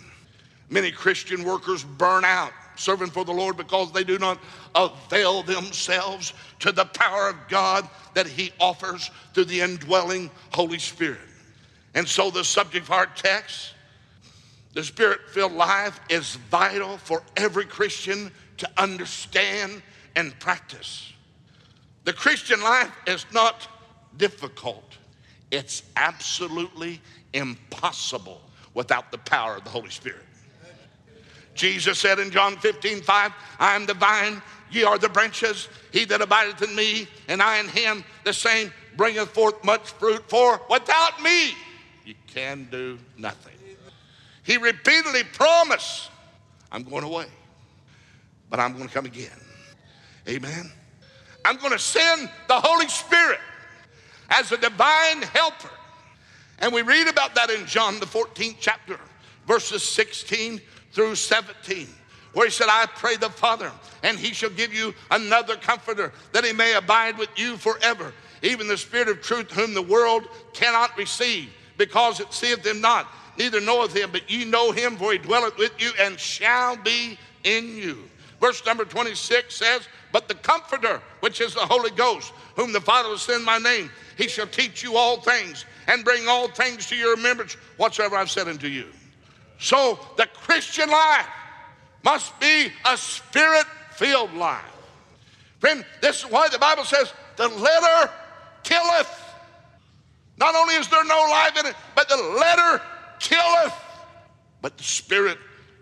Many 0.70 0.92
Christian 0.92 1.44
workers 1.44 1.84
burn 1.84 2.24
out 2.24 2.54
serving 2.76 3.10
for 3.10 3.26
the 3.26 3.32
Lord 3.32 3.58
because 3.58 3.92
they 3.92 4.04
do 4.04 4.18
not 4.18 4.40
avail 4.76 5.44
themselves 5.44 6.34
to 6.60 6.72
the 6.72 6.86
power 6.86 7.30
of 7.30 7.36
God 7.50 7.88
that 8.14 8.28
He 8.28 8.52
offers 8.60 9.12
through 9.34 9.46
the 9.46 9.62
indwelling 9.62 10.30
Holy 10.52 10.80
Spirit. 10.80 11.20
And 11.96 12.08
so, 12.08 12.32
the 12.32 12.44
subject 12.44 12.86
of 12.86 12.92
our 12.92 13.06
text, 13.06 13.74
the 14.74 14.84
Spirit 14.84 15.22
filled 15.30 15.54
life, 15.54 16.00
is 16.10 16.36
vital 16.50 16.98
for 16.98 17.22
every 17.38 17.66
Christian 17.66 18.32
to 18.58 18.70
understand 18.78 19.82
and 20.16 20.38
practice. 20.40 21.12
The 22.04 22.14
Christian 22.14 22.62
life 22.62 22.92
is 23.08 23.26
not 23.34 23.68
difficult, 24.18 24.98
it's 25.52 25.84
absolutely 25.96 27.02
impossible 27.34 28.42
without 28.74 29.12
the 29.12 29.18
power 29.20 29.58
of 29.58 29.64
the 29.64 29.70
Holy 29.70 29.90
Spirit. 29.90 30.26
Jesus 31.54 32.00
said 32.00 32.20
in 32.20 32.32
John 32.32 32.58
15, 32.58 33.02
5, 33.02 33.32
I 33.60 33.76
am 33.76 33.86
the 33.86 33.94
vine, 33.94 34.42
ye 34.72 34.84
are 34.84 34.98
the 34.98 35.10
branches. 35.10 35.70
He 35.92 36.06
that 36.06 36.22
abideth 36.22 36.62
in 36.62 36.76
me, 36.76 37.08
and 37.28 37.42
I 37.42 37.60
in 37.60 37.68
him, 37.68 38.04
the 38.24 38.34
same 38.34 38.72
bringeth 38.98 39.30
forth 39.30 39.64
much 39.64 39.92
fruit. 39.92 40.24
For 40.30 40.62
without 40.70 41.22
me, 41.22 41.54
you 42.06 42.16
can 42.28 42.68
do 42.72 42.98
nothing. 43.18 43.54
He 44.44 44.58
repeatedly 44.58 45.24
promised, 45.24 46.10
I'm 46.72 46.84
going 46.84 47.04
away, 47.04 47.28
but 48.50 48.60
I'm 48.60 48.74
going 48.74 48.88
to 48.88 48.94
come 48.94 49.06
again. 49.06 49.30
Amen. 50.28 50.72
I'm 51.46 51.58
going 51.58 51.72
to 51.72 51.80
send 51.80 52.30
the 52.48 52.60
Holy 52.60 52.88
Spirit 52.88 53.40
as 54.30 54.52
a 54.52 54.58
divine 54.58 55.22
helper. 55.22 55.70
And 56.60 56.74
we 56.74 56.82
read 56.82 57.08
about 57.08 57.36
that 57.36 57.50
in 57.50 57.66
John, 57.66 58.00
the 58.00 58.06
14th 58.06 58.56
chapter, 58.60 59.00
verses 59.48 59.84
16 59.84 60.62
through 60.94 61.16
17, 61.16 61.88
where 62.34 62.46
he 62.46 62.52
said, 62.52 62.68
I 62.70 62.86
pray 62.96 63.16
the 63.16 63.30
Father, 63.30 63.72
and 64.04 64.18
he 64.18 64.34
shall 64.34 64.50
give 64.52 64.74
you 64.74 64.94
another 65.12 65.56
comforter, 65.56 66.14
that 66.32 66.46
he 66.46 66.54
may 66.54 66.76
abide 66.76 67.18
with 67.18 67.30
you 67.36 67.58
forever, 67.58 68.14
even 68.42 68.68
the 68.68 68.78
Spirit 68.78 69.10
of 69.10 69.22
truth, 69.22 69.52
whom 69.52 69.74
the 69.74 69.82
world 69.82 70.28
cannot 70.54 70.98
receive, 70.98 71.50
because 71.78 72.20
it 72.20 72.32
seeth 72.32 72.66
him 72.66 72.80
not, 72.80 73.08
neither 73.38 73.60
knoweth 73.60 73.96
him, 73.96 74.12
but 74.12 74.30
ye 74.30 74.46
know 74.46 74.72
him, 74.72 74.96
for 74.96 75.12
he 75.12 75.18
dwelleth 75.18 75.58
with 75.58 75.74
you 75.80 75.92
and 76.00 76.20
shall 76.20 76.78
be 76.78 77.18
in 77.44 77.76
you. 77.76 77.98
Verse 78.40 78.64
number 78.66 78.86
26 78.86 79.56
says, 79.56 79.88
But 80.12 80.28
the 80.28 80.36
Comforter, 80.36 81.02
which 81.22 81.40
is 81.40 81.54
the 81.54 81.62
Holy 81.62 81.92
Ghost, 81.92 82.34
whom 82.56 82.74
the 82.74 82.82
Father 82.82 83.10
will 83.10 83.18
send 83.18 83.44
my 83.44 83.58
name, 83.58 83.90
he 84.18 84.28
shall 84.28 84.48
teach 84.48 84.84
you 84.84 84.98
all 84.98 85.22
things 85.22 85.66
and 85.88 86.04
bring 86.04 86.28
all 86.28 86.50
things 86.50 86.86
to 86.88 86.96
your 86.96 87.16
remembrance, 87.16 87.54
whatsoever 87.78 88.16
I've 88.16 88.30
said 88.30 88.48
unto 88.48 88.68
you. 88.68 88.86
So 89.64 89.98
the 90.18 90.26
Christian 90.26 90.90
life 90.90 91.26
must 92.04 92.38
be 92.38 92.70
a 92.86 92.98
spirit 92.98 93.64
filled 93.92 94.34
life. 94.34 94.62
Friend, 95.60 95.86
this 96.02 96.20
is 96.20 96.30
why 96.30 96.50
the 96.50 96.60
Bible 96.60 96.84
says 96.84 97.14
the 97.38 97.48
letter 97.48 98.12
killeth. 98.64 99.22
Not 100.38 100.54
only 100.54 100.76
is 100.76 100.90
there 100.90 101.06
no 101.06 101.28
life 101.32 101.58
in 101.58 101.66
it, 101.66 101.76
but 101.96 102.10
the 102.10 102.18
letter 102.18 102.82
killeth. 103.22 103.74
But 104.62 104.78
the 104.78 104.84
Spirit 104.84 105.38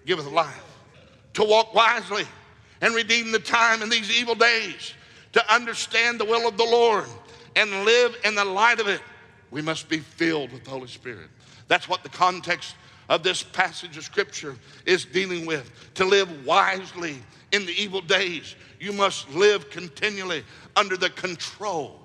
giveth 0.06 0.28
life. 0.28 0.64
To 1.34 1.44
walk 1.44 1.74
wisely 1.74 2.26
and 2.82 2.94
redeem 2.94 3.32
the 3.32 3.40
time 3.40 3.82
in 3.82 3.90
these 3.90 4.12
evil 4.12 4.36
days, 4.36 4.94
to 5.34 5.52
understand 5.54 6.20
the 6.20 6.26
will 6.26 6.48
of 6.48 6.56
the 6.56 6.66
Lord 6.66 7.06
and 7.56 7.84
live 7.84 8.16
in 8.26 8.36
the 8.36 8.46
light 8.46 8.80
of 8.80 8.88
it, 8.88 9.02
we 9.50 9.64
must 9.64 9.90
be 9.90 9.98
filled 9.98 10.52
with 10.52 10.66
the 10.66 10.70
Holy 10.70 10.88
Spirit. 10.88 11.30
That's 11.68 11.90
what 11.90 12.04
the 12.04 12.10
context 12.10 12.76
of 13.12 13.24
this 13.24 13.44
passage 13.44 13.98
of 13.98 14.06
scripture 14.06 14.56
is 14.86 15.04
dealing 15.04 15.46
with. 15.46 15.70
To 15.96 16.06
live 16.06 16.46
wisely 16.46 17.18
in 17.52 17.66
the 17.66 17.74
evil 17.74 18.00
days, 18.00 18.56
you 18.80 18.94
must 18.94 19.30
live 19.32 19.70
continually 19.70 20.46
under 20.78 20.96
the 20.96 21.10
control 21.10 22.00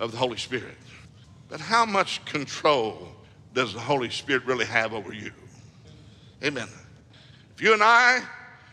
of 0.00 0.10
the 0.10 0.18
Holy 0.18 0.36
Spirit. 0.36 0.76
But 1.48 1.60
how 1.60 1.86
much 1.86 2.24
control 2.24 3.10
does 3.54 3.72
the 3.72 3.78
Holy 3.78 4.10
Spirit 4.10 4.44
really 4.44 4.64
have 4.64 4.92
over 4.92 5.14
you? 5.14 5.30
Amen. 6.42 6.68
If 7.54 7.62
you 7.62 7.72
and 7.72 7.82
I 7.82 8.20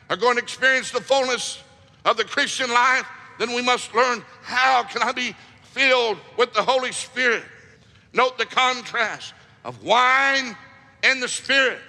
are 0.10 0.18
going 0.18 0.38
to 0.38 0.42
experience 0.42 0.90
the 0.90 1.02
fullness 1.02 1.62
of 2.06 2.18
the 2.18 2.24
Christian 2.24 2.72
life, 2.72 3.06
then 3.38 3.54
we 3.54 3.62
must 3.62 3.94
learn 3.94 4.26
how 4.42 4.82
can 4.82 5.04
I 5.04 5.12
be 5.12 5.36
filled 5.62 6.18
with 6.38 6.54
the 6.54 6.64
Holy 6.64 6.92
Spirit. 6.92 7.44
Note 8.14 8.40
the 8.40 8.48
contrast 8.48 9.36
of 9.64 9.84
wine 9.84 10.56
and 11.04 11.22
the 11.22 11.28
Spirit. 11.28 11.80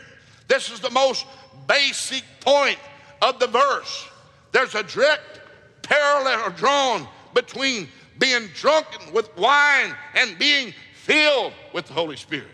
This 0.49 0.71
is 0.71 0.81
the 0.81 0.91
most 0.91 1.27
basic 1.67 2.25
point 2.41 2.79
of 3.23 3.39
the 3.39 3.47
verse. 3.47 4.09
There's 4.53 4.75
a 4.75 4.83
direct 4.83 5.41
parallel 5.83 6.51
drawn 6.51 7.07
between 7.35 7.89
being 8.19 8.49
drunken 8.55 9.13
with 9.13 9.35
wine 9.37 9.95
and 10.15 10.39
being 10.39 10.75
filled 10.95 11.53
with 11.73 11.87
the 11.87 11.93
Holy 11.93 12.17
Spirit. 12.17 12.49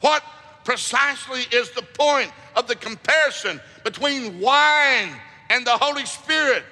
What 0.00 0.22
precisely 0.64 1.42
is 1.52 1.70
the 1.70 1.82
point 1.82 2.30
of 2.56 2.66
the 2.66 2.74
comparison 2.74 3.60
between 3.84 4.40
wine 4.40 5.10
and 5.50 5.66
the 5.66 5.70
Holy 5.70 6.04
Spirit? 6.04 6.64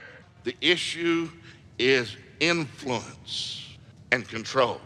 The 0.43 0.57
issue 0.61 1.31
is 1.79 2.17
influence 2.41 3.69
and 4.13 4.29
control. 4.29 4.81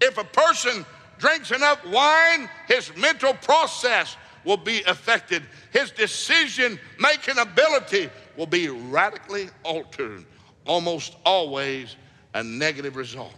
If 0.00 0.18
a 0.18 0.24
person 0.24 0.84
drinks 1.18 1.50
enough 1.50 1.84
wine, 1.86 2.48
his 2.68 2.94
mental 2.96 3.34
process 3.34 4.16
will 4.44 4.56
be 4.56 4.82
affected. 4.82 5.42
His 5.72 5.90
decision 5.90 6.78
making 6.98 7.38
ability 7.38 8.08
will 8.36 8.46
be 8.46 8.68
radically 8.68 9.48
altered, 9.64 10.24
almost 10.66 11.16
always 11.24 11.96
a 12.34 12.42
negative 12.42 12.96
result. 12.96 13.34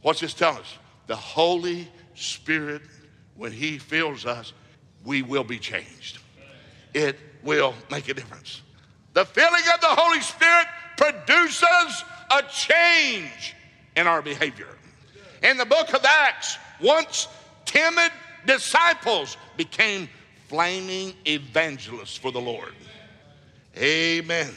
What's 0.00 0.20
this 0.20 0.34
tell 0.34 0.56
us? 0.56 0.78
The 1.06 1.16
Holy 1.16 1.88
Spirit, 2.14 2.82
when 3.36 3.52
He 3.52 3.78
fills 3.78 4.26
us, 4.26 4.52
we 5.04 5.22
will 5.22 5.44
be 5.44 5.58
changed. 5.58 6.18
It 6.94 7.18
will 7.42 7.74
make 7.90 8.08
a 8.08 8.14
difference. 8.14 8.62
The 9.14 9.24
filling 9.24 9.64
of 9.74 9.80
the 9.80 9.88
Holy 9.88 10.20
Spirit 10.20 10.66
produces 10.96 12.04
a 12.30 12.42
change 12.50 13.54
in 13.96 14.06
our 14.06 14.22
behavior. 14.22 14.68
In 15.42 15.56
the 15.56 15.66
book 15.66 15.92
of 15.92 16.04
Acts, 16.04 16.56
once 16.82 17.28
timid 17.64 18.10
disciples 18.46 19.36
became 19.56 20.08
flaming 20.48 21.14
evangelists 21.26 22.16
for 22.16 22.32
the 22.32 22.40
Lord. 22.40 22.74
Amen. 23.76 24.50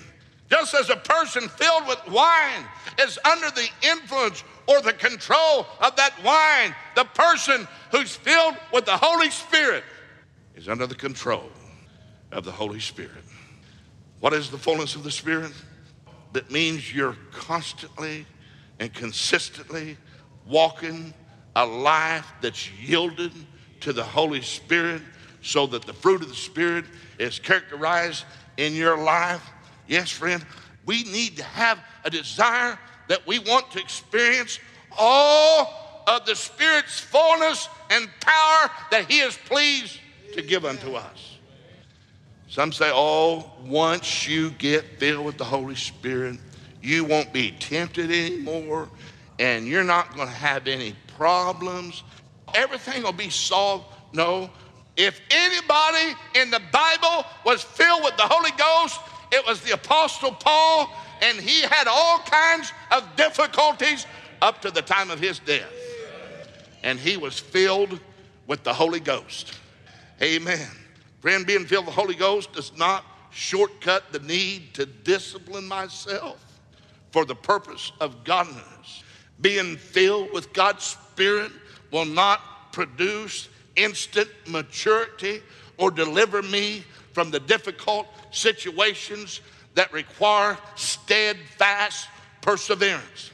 Just 0.49 0.75
as 0.75 0.89
a 0.89 0.95
person 0.97 1.47
filled 1.47 1.87
with 1.87 1.99
wine 2.09 2.65
is 2.99 3.17
under 3.25 3.49
the 3.51 3.67
influence 3.81 4.43
or 4.67 4.81
the 4.81 4.93
control 4.93 5.65
of 5.79 5.95
that 5.95 6.13
wine, 6.23 6.75
the 6.95 7.05
person 7.05 7.67
who's 7.91 8.15
filled 8.15 8.55
with 8.73 8.85
the 8.85 8.97
Holy 8.97 9.29
Spirit 9.29 9.83
is 10.55 10.69
under 10.69 10.85
the 10.85 10.95
control 10.95 11.49
of 12.31 12.43
the 12.43 12.51
Holy 12.51 12.79
Spirit. 12.79 13.23
What 14.19 14.33
is 14.33 14.49
the 14.49 14.57
fullness 14.57 14.95
of 14.95 15.03
the 15.03 15.11
Spirit? 15.11 15.51
That 16.33 16.51
means 16.51 16.93
you're 16.93 17.17
constantly 17.31 18.25
and 18.79 18.93
consistently 18.93 19.97
walking 20.45 21.13
a 21.55 21.65
life 21.65 22.31
that's 22.41 22.69
yielded 22.73 23.31
to 23.81 23.93
the 23.93 24.03
Holy 24.03 24.41
Spirit 24.41 25.01
so 25.41 25.67
that 25.67 25.83
the 25.83 25.93
fruit 25.93 26.21
of 26.21 26.29
the 26.29 26.35
Spirit 26.35 26.85
is 27.19 27.39
characterized 27.39 28.25
in 28.57 28.73
your 28.73 28.97
life. 28.97 29.47
Yes, 29.87 30.09
friend, 30.09 30.43
we 30.85 31.03
need 31.03 31.37
to 31.37 31.43
have 31.43 31.79
a 32.03 32.09
desire 32.09 32.77
that 33.07 33.25
we 33.27 33.39
want 33.39 33.71
to 33.71 33.79
experience 33.79 34.59
all 34.97 36.03
of 36.07 36.25
the 36.25 36.35
Spirit's 36.35 36.99
fullness 36.99 37.69
and 37.89 38.09
power 38.19 38.71
that 38.91 39.05
He 39.09 39.19
is 39.19 39.37
pleased 39.45 39.99
to 40.33 40.41
give 40.41 40.65
unto 40.65 40.95
us. 40.95 41.37
Some 42.47 42.71
say, 42.71 42.91
oh, 42.93 43.51
once 43.65 44.27
you 44.27 44.51
get 44.51 44.99
filled 44.99 45.25
with 45.25 45.37
the 45.37 45.43
Holy 45.43 45.75
Spirit, 45.75 46.39
you 46.81 47.03
won't 47.03 47.33
be 47.33 47.51
tempted 47.51 48.11
anymore 48.11 48.89
and 49.39 49.67
you're 49.67 49.83
not 49.83 50.15
going 50.15 50.27
to 50.27 50.33
have 50.33 50.67
any 50.67 50.95
problems. 51.15 52.03
Everything 52.53 53.03
will 53.03 53.11
be 53.11 53.29
solved. 53.29 53.85
No. 54.13 54.49
If 54.95 55.19
anybody 55.29 56.15
in 56.35 56.51
the 56.51 56.61
Bible 56.71 57.25
was 57.45 57.63
filled 57.63 58.03
with 58.03 58.15
the 58.17 58.23
Holy 58.23 58.51
Ghost, 58.51 58.99
it 59.31 59.45
was 59.45 59.61
the 59.61 59.73
Apostle 59.73 60.31
Paul, 60.31 60.89
and 61.21 61.37
he 61.39 61.61
had 61.61 61.87
all 61.87 62.19
kinds 62.19 62.71
of 62.91 63.03
difficulties 63.15 64.05
up 64.41 64.61
to 64.61 64.71
the 64.71 64.81
time 64.81 65.11
of 65.11 65.19
his 65.19 65.39
death. 65.39 65.71
And 66.83 66.99
he 66.99 67.17
was 67.17 67.39
filled 67.39 67.99
with 68.47 68.63
the 68.63 68.73
Holy 68.73 68.99
Ghost. 68.99 69.53
Amen. 70.21 70.67
Friend, 71.19 71.45
being 71.45 71.65
filled 71.65 71.87
with 71.87 71.95
the 71.95 72.01
Holy 72.01 72.15
Ghost 72.15 72.53
does 72.53 72.77
not 72.77 73.03
shortcut 73.31 74.13
the 74.13 74.19
need 74.19 74.73
to 74.75 74.85
discipline 74.85 75.67
myself 75.67 76.39
for 77.11 77.25
the 77.25 77.35
purpose 77.35 77.91
of 77.99 78.23
godliness. 78.23 79.03
Being 79.41 79.75
filled 79.75 80.31
with 80.31 80.53
God's 80.53 80.95
Spirit 81.15 81.53
will 81.91 82.03
not 82.03 82.73
produce 82.73 83.47
instant 83.77 84.27
maturity 84.47 85.41
or 85.77 85.89
deliver 85.89 86.41
me 86.41 86.83
from 87.13 87.31
the 87.31 87.39
difficult 87.39 88.05
situations 88.31 89.39
that 89.75 89.93
require 89.93 90.57
steadfast 90.75 92.09
perseverance. 92.41 93.31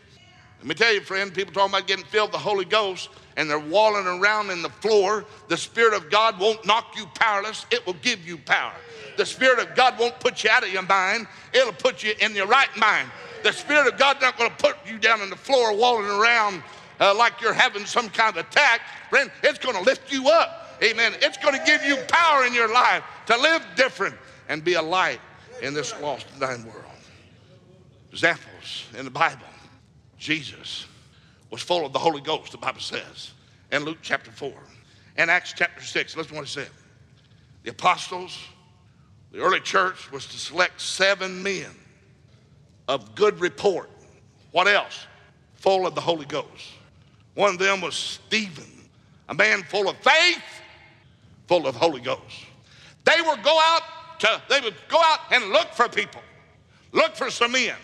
Let 0.60 0.68
me 0.68 0.76
tell 0.76 0.94
you, 0.94 1.02
friend, 1.02 1.34
people 1.34 1.52
talking 1.54 1.74
about 1.74 1.88
getting 1.88 2.06
filled 2.06 2.28
with 2.28 2.34
the 2.34 2.38
Holy 2.38 2.66
Ghost 2.66 3.10
and 3.36 3.50
they're 3.50 3.58
walling 3.58 4.06
around 4.06 4.52
in 4.52 4.62
the 4.62 4.70
floor. 4.70 5.26
The 5.48 5.58
Spirit 5.58 5.96
of 5.96 6.12
God 6.12 6.40
won't 6.40 6.64
knock 6.64 6.94
you 6.96 7.08
powerless, 7.16 7.66
it 7.72 7.84
will 7.88 7.96
give 8.04 8.28
you 8.28 8.38
power. 8.38 8.76
The 9.18 9.26
Spirit 9.26 9.58
of 9.58 9.76
God 9.76 9.98
won't 9.98 10.20
put 10.20 10.44
you 10.44 10.52
out 10.52 10.62
of 10.62 10.72
your 10.72 10.84
mind, 10.84 11.26
it'll 11.52 11.74
put 11.74 12.04
you 12.04 12.14
in 12.22 12.36
your 12.36 12.46
right 12.46 12.70
mind. 12.78 13.10
The 13.42 13.52
Spirit 13.52 13.92
of 13.92 13.98
God's 13.98 14.22
not 14.22 14.38
going 14.38 14.52
to 14.52 14.56
put 14.58 14.78
you 14.86 15.00
down 15.00 15.22
on 15.22 15.32
the 15.32 15.36
floor 15.36 15.76
walling 15.76 16.06
around 16.06 16.62
uh, 17.02 17.16
like 17.16 17.42
you're 17.42 17.52
having 17.52 17.86
some 17.86 18.08
kind 18.10 18.38
of 18.38 18.46
attack. 18.46 18.82
Friend, 19.10 19.30
it's 19.44 19.60
going 19.60 19.76
to 19.76 19.82
lift 19.82 20.14
you 20.14 20.30
up. 20.30 20.78
Amen. 20.84 21.14
It's 21.22 21.38
going 21.38 21.58
to 21.58 21.66
give 21.66 21.84
you 21.84 21.98
power 22.08 22.46
in 22.46 22.54
your 22.54 22.72
life 22.72 23.04
to 23.26 23.38
live 23.38 23.66
different 23.76 24.16
and 24.48 24.64
be 24.64 24.76
a 24.76 24.82
light 24.82 25.20
in 25.62 25.74
this 25.74 26.00
lost 26.00 26.28
and 26.32 26.40
dying 26.40 26.64
world. 26.64 26.86
Examples 28.12 28.86
in 28.98 29.06
the 29.06 29.12
Bible. 29.12 29.46
Jesus 30.18 30.86
was 31.50 31.62
full 31.62 31.86
of 31.86 31.94
the 31.94 32.00
Holy 32.00 32.22
Ghost, 32.22 32.52
the 32.52 32.58
Bible 32.58 32.80
says, 32.80 33.32
in 33.72 33.84
Luke 33.84 33.98
chapter 34.02 34.32
4. 34.32 34.54
And 35.18 35.30
Acts 35.30 35.54
chapter 35.56 35.84
6, 35.84 36.16
listen 36.16 36.30
to 36.32 36.36
what 36.36 36.46
it 36.46 36.50
said. 36.50 36.70
The 37.64 37.72
apostles, 37.72 38.38
the 39.32 39.40
early 39.40 39.60
church 39.60 40.12
was 40.12 40.26
to 40.28 40.38
select 40.38 40.80
seven 40.80 41.42
men 41.42 41.70
of 42.88 43.16
good 43.16 43.40
report. 43.40 43.90
What 44.52 44.68
else? 44.68 45.08
Full 45.56 45.86
of 45.86 45.96
the 45.96 46.02
Holy 46.02 46.26
Ghost. 46.26 46.74
One 47.34 47.52
of 47.52 47.60
them 47.60 47.82
was 47.82 47.96
Stephen, 47.96 48.90
a 49.30 49.34
man 49.34 49.64
full 49.64 49.90
of 49.90 49.98
faith, 49.98 50.44
full 51.48 51.68
of 51.68 51.76
Holy 51.76 52.02
Ghost. 52.02 52.46
They 53.06 53.22
would 53.22 53.44
go 53.44 53.60
out 53.64 53.82
to, 54.20 54.42
they 54.50 54.60
would 54.60 54.76
go 54.88 55.02
out 55.02 55.20
and 55.32 55.50
look 55.50 55.74
for 55.74 55.88
people, 55.88 56.22
look 56.92 57.16
for 57.16 57.30
some 57.30 57.54
men. 57.54 57.76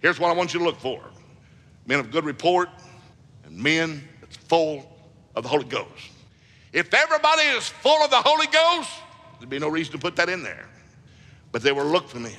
Here's 0.00 0.20
what 0.20 0.30
I 0.30 0.34
want 0.34 0.52
you 0.52 0.60
to 0.60 0.64
look 0.64 0.78
for 0.78 1.02
men 1.86 2.00
of 2.00 2.10
good 2.10 2.24
report 2.24 2.68
and 3.44 3.58
men 3.58 4.06
that's 4.20 4.36
full 4.36 4.90
of 5.34 5.42
the 5.42 5.48
Holy 5.48 5.64
Ghost. 5.64 6.10
If 6.72 6.92
everybody 6.92 7.42
is 7.42 7.68
full 7.68 8.02
of 8.02 8.10
the 8.10 8.20
Holy 8.20 8.46
Ghost, 8.46 8.90
there'd 9.38 9.50
be 9.50 9.58
no 9.58 9.68
reason 9.68 9.92
to 9.92 9.98
put 9.98 10.16
that 10.16 10.28
in 10.28 10.42
there. 10.42 10.66
But 11.52 11.62
they 11.62 11.72
were 11.72 11.84
looked 11.84 12.10
for 12.10 12.18
men 12.18 12.32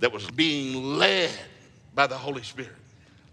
that 0.00 0.12
was 0.12 0.28
being 0.30 0.98
led 0.98 1.30
by 1.94 2.06
the 2.06 2.16
Holy 2.16 2.42
Spirit. 2.42 2.72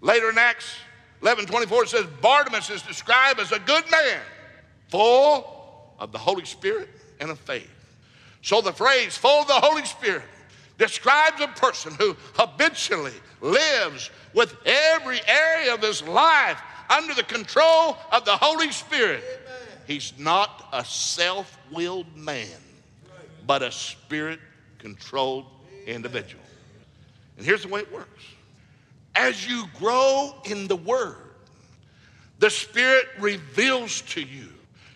Later 0.01 0.29
in 0.29 0.37
Acts 0.37 0.75
11 1.21 1.45
24, 1.45 1.85
says, 1.85 2.05
Barnabas 2.21 2.69
is 2.69 2.81
described 2.81 3.39
as 3.39 3.51
a 3.51 3.59
good 3.59 3.83
man, 3.91 4.21
full 4.87 5.93
of 5.99 6.11
the 6.11 6.17
Holy 6.17 6.45
Spirit 6.45 6.89
and 7.19 7.29
of 7.29 7.39
faith. 7.39 7.69
So 8.41 8.61
the 8.61 8.71
phrase 8.71 9.17
full 9.17 9.41
of 9.41 9.47
the 9.47 9.53
Holy 9.53 9.85
Spirit 9.85 10.23
describes 10.77 11.41
a 11.41 11.47
person 11.47 11.93
who 11.95 12.15
habitually 12.35 13.13
lives 13.41 14.09
with 14.33 14.55
every 14.65 15.19
area 15.27 15.73
of 15.73 15.81
his 15.81 16.01
life 16.03 16.61
under 16.89 17.13
the 17.13 17.23
control 17.23 17.97
of 18.11 18.25
the 18.25 18.35
Holy 18.35 18.71
Spirit. 18.71 19.23
He's 19.85 20.13
not 20.17 20.69
a 20.71 20.85
self 20.85 21.57
willed 21.71 22.15
man, 22.15 22.57
but 23.45 23.61
a 23.61 23.71
spirit 23.71 24.39
controlled 24.77 25.45
individual. 25.85 26.43
And 27.37 27.45
here's 27.45 27.63
the 27.63 27.67
way 27.67 27.81
it 27.81 27.91
works 27.91 28.23
as 29.19 29.45
you 29.45 29.65
grow 29.77 30.33
in 30.45 30.67
the 30.67 30.77
Word, 30.77 31.35
the 32.39 32.49
Spirit 32.49 33.05
reveals 33.19 34.01
to 34.01 34.21
you 34.21 34.47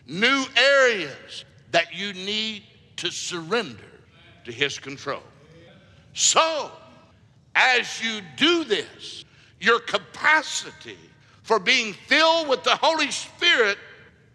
new 0.07 0.45
areas 0.55 1.43
that 1.71 1.93
you 1.93 2.13
need 2.13 2.63
to 2.95 3.11
surrender 3.11 3.83
to 4.45 4.51
His 4.51 4.79
control. 4.79 5.23
So, 6.13 6.71
as 7.53 8.01
you 8.01 8.21
do 8.37 8.63
this, 8.63 9.25
your 9.59 9.81
capacity 9.81 10.97
for 11.41 11.59
being 11.59 11.93
filled 12.07 12.47
with 12.47 12.63
the 12.63 12.77
Holy 12.77 13.11
Spirit 13.11 13.77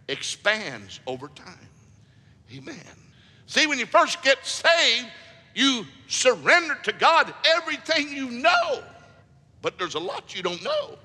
expands 0.09 1.01
over 1.07 1.29
time. 1.29 1.69
Amen. 2.55 2.77
See, 3.47 3.67
when 3.67 3.79
you 3.79 3.87
first 3.87 4.23
get 4.23 4.45
saved, 4.45 5.07
you 5.55 5.87
surrender 6.09 6.77
to 6.83 6.93
God 6.93 7.33
everything 7.57 8.11
you 8.11 8.31
know. 8.31 8.83
But 9.63 9.79
there's 9.79 9.95
a 9.95 10.01
lot 10.01 10.35
you 10.37 10.43
don't 10.43 10.63
know. 10.63 10.99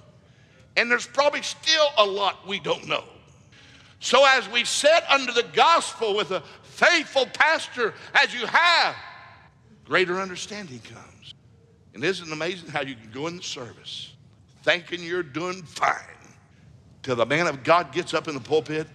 And 0.76 0.90
there's 0.90 1.08
probably 1.08 1.42
still 1.42 1.88
a 1.98 2.06
lot 2.06 2.48
we 2.48 2.60
don't 2.60 2.88
know. 2.88 3.04
So 4.00 4.26
as 4.26 4.50
we 4.50 4.66
sit 4.66 5.04
under 5.10 5.32
the 5.32 5.46
gospel 5.54 6.16
with 6.16 6.32
a 6.32 6.44
faithful 6.64 7.26
pastor 7.28 7.94
as 8.14 8.34
you 8.34 8.46
have, 8.46 8.96
greater 9.86 10.20
understanding 10.20 10.80
comes. 10.80 11.34
And 11.94 12.04
isn't 12.04 12.28
it 12.28 12.34
amazing 12.34 12.70
how 12.70 12.82
you 12.82 12.96
can 12.96 13.12
go 13.12 13.28
in 13.28 13.38
the 13.38 13.44
service 13.44 14.14
thinking 14.64 15.04
you're 15.04 15.24
doing 15.24 15.62
fine 15.64 15.94
till 17.04 17.16
the 17.16 17.26
man 17.26 17.48
of 17.48 17.64
God 17.64 17.92
gets 17.92 18.14
up 18.14 18.28
in 18.28 18.34
the 18.34 18.40
pulpit 18.40 18.88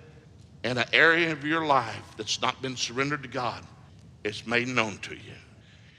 and 0.65 0.79
an 0.79 0.87
area 0.93 1.31
of 1.31 1.45
your 1.45 1.67
life 1.67 2.03
that's 2.17 2.41
not 2.41 2.61
been 2.63 2.77
surrendered 2.77 3.23
to 3.23 3.29
God 3.29 3.63
is 4.25 4.47
made 4.47 4.67
known 4.67 4.99
to 4.99 5.15
you. 5.15 5.35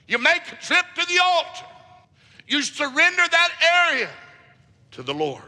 You 0.07 0.17
make 0.17 0.41
a 0.51 0.55
trip 0.55 0.85
to 0.95 1.05
the 1.05 1.19
altar 1.23 1.65
you 2.49 2.61
surrender 2.63 3.23
that 3.31 3.87
area 3.89 4.09
to 4.91 5.03
the 5.03 5.13
Lord. 5.13 5.43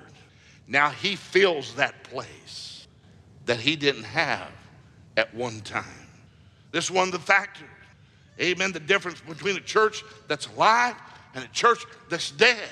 Now 0.67 0.91
He 0.91 1.15
fills 1.15 1.75
that 1.75 2.03
place 2.05 2.87
that 3.45 3.59
He 3.59 3.75
didn't 3.75 4.03
have 4.03 4.51
at 5.17 5.33
one 5.33 5.59
time. 5.61 5.83
This 6.71 6.89
one 6.89 7.07
of 7.07 7.11
the 7.11 7.19
factors. 7.19 7.67
Amen. 8.39 8.71
The 8.71 8.79
difference 8.79 9.19
between 9.19 9.57
a 9.57 9.61
church 9.61 10.03
that's 10.27 10.47
alive 10.47 10.95
and 11.35 11.43
a 11.43 11.47
church 11.49 11.83
that's 12.09 12.31
dead. 12.31 12.69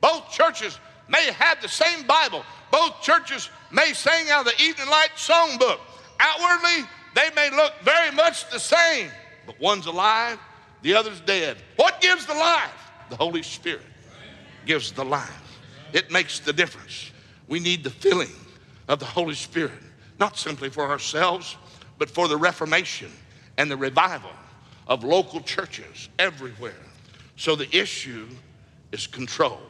Both 0.00 0.30
churches 0.30 0.80
may 1.08 1.30
have 1.32 1.62
the 1.62 1.68
same 1.68 2.06
Bible. 2.06 2.42
Both 2.72 3.02
churches 3.02 3.50
may 3.70 3.92
sing 3.92 4.30
out 4.30 4.46
of 4.46 4.52
the 4.52 4.62
evening 4.62 4.88
light 4.88 5.10
songbook. 5.16 5.78
Outwardly, 6.18 6.88
they 7.14 7.30
may 7.34 7.50
look 7.50 7.72
very 7.82 8.10
much 8.10 8.50
the 8.50 8.58
same, 8.58 9.10
but 9.46 9.60
one's 9.60 9.86
alive, 9.86 10.38
the 10.82 10.94
other's 10.94 11.20
dead. 11.20 11.56
What 11.76 12.00
gives 12.00 12.26
the 12.26 12.34
life? 12.34 12.85
The 13.10 13.16
Holy 13.16 13.42
Spirit 13.42 13.82
gives 14.64 14.92
the 14.92 15.04
life. 15.04 15.58
It 15.92 16.10
makes 16.10 16.40
the 16.40 16.52
difference. 16.52 17.10
We 17.48 17.60
need 17.60 17.84
the 17.84 17.90
filling 17.90 18.34
of 18.88 18.98
the 18.98 19.04
Holy 19.04 19.34
Spirit, 19.34 19.72
not 20.18 20.36
simply 20.36 20.68
for 20.68 20.88
ourselves, 20.88 21.56
but 21.98 22.10
for 22.10 22.28
the 22.28 22.36
reformation 22.36 23.10
and 23.56 23.70
the 23.70 23.76
revival 23.76 24.30
of 24.86 25.04
local 25.04 25.40
churches 25.40 26.08
everywhere. 26.18 26.74
So 27.36 27.56
the 27.56 27.74
issue 27.76 28.28
is 28.92 29.06
control. 29.06 29.60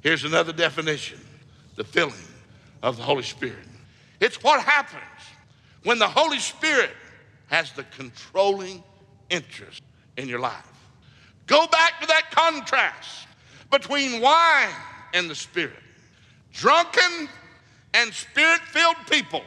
Here's 0.00 0.24
another 0.24 0.52
definition 0.52 1.20
the 1.76 1.84
filling 1.84 2.14
of 2.82 2.96
the 2.96 3.02
Holy 3.02 3.22
Spirit. 3.22 3.66
It's 4.20 4.42
what 4.42 4.60
happens 4.60 5.02
when 5.84 5.98
the 5.98 6.08
Holy 6.08 6.40
Spirit 6.40 6.90
has 7.46 7.72
the 7.72 7.84
controlling 7.84 8.82
interest 9.30 9.82
in 10.16 10.28
your 10.28 10.40
life. 10.40 10.67
Go 11.48 11.66
back 11.66 12.00
to 12.00 12.06
that 12.06 12.30
contrast 12.30 13.26
between 13.70 14.20
wine 14.20 14.68
and 15.14 15.28
the 15.28 15.34
Spirit. 15.34 15.82
Drunken 16.52 17.28
and 17.94 18.12
spirit 18.12 18.60
filled 18.60 18.96
people 19.10 19.42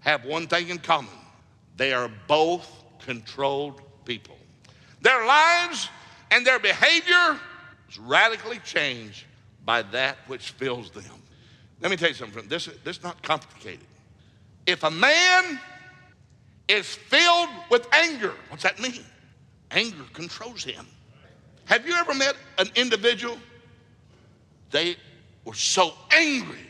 have 0.00 0.24
one 0.24 0.46
thing 0.46 0.68
in 0.68 0.78
common 0.78 1.12
they 1.76 1.94
are 1.94 2.10
both 2.28 2.70
controlled 3.06 3.80
people. 4.04 4.36
Their 5.00 5.24
lives 5.26 5.88
and 6.30 6.46
their 6.46 6.58
behavior 6.58 7.40
is 7.88 7.98
radically 7.98 8.58
changed 8.58 9.24
by 9.64 9.82
that 9.82 10.18
which 10.26 10.50
fills 10.50 10.90
them. 10.90 11.04
Let 11.80 11.90
me 11.90 11.96
tell 11.96 12.08
you 12.08 12.14
something, 12.14 12.46
this, 12.48 12.66
this 12.84 12.98
is 12.98 13.02
not 13.02 13.22
complicated. 13.22 13.86
If 14.66 14.82
a 14.82 14.90
man 14.90 15.58
is 16.68 16.94
filled 16.94 17.48
with 17.70 17.88
anger, 17.94 18.34
what's 18.50 18.64
that 18.64 18.78
mean? 18.78 19.04
Anger 19.70 20.04
controls 20.12 20.64
him. 20.64 20.86
Have 21.70 21.86
you 21.86 21.94
ever 21.94 22.12
met 22.14 22.34
an 22.58 22.68
individual? 22.74 23.38
They 24.72 24.96
were 25.44 25.54
so 25.54 25.92
angry. 26.10 26.66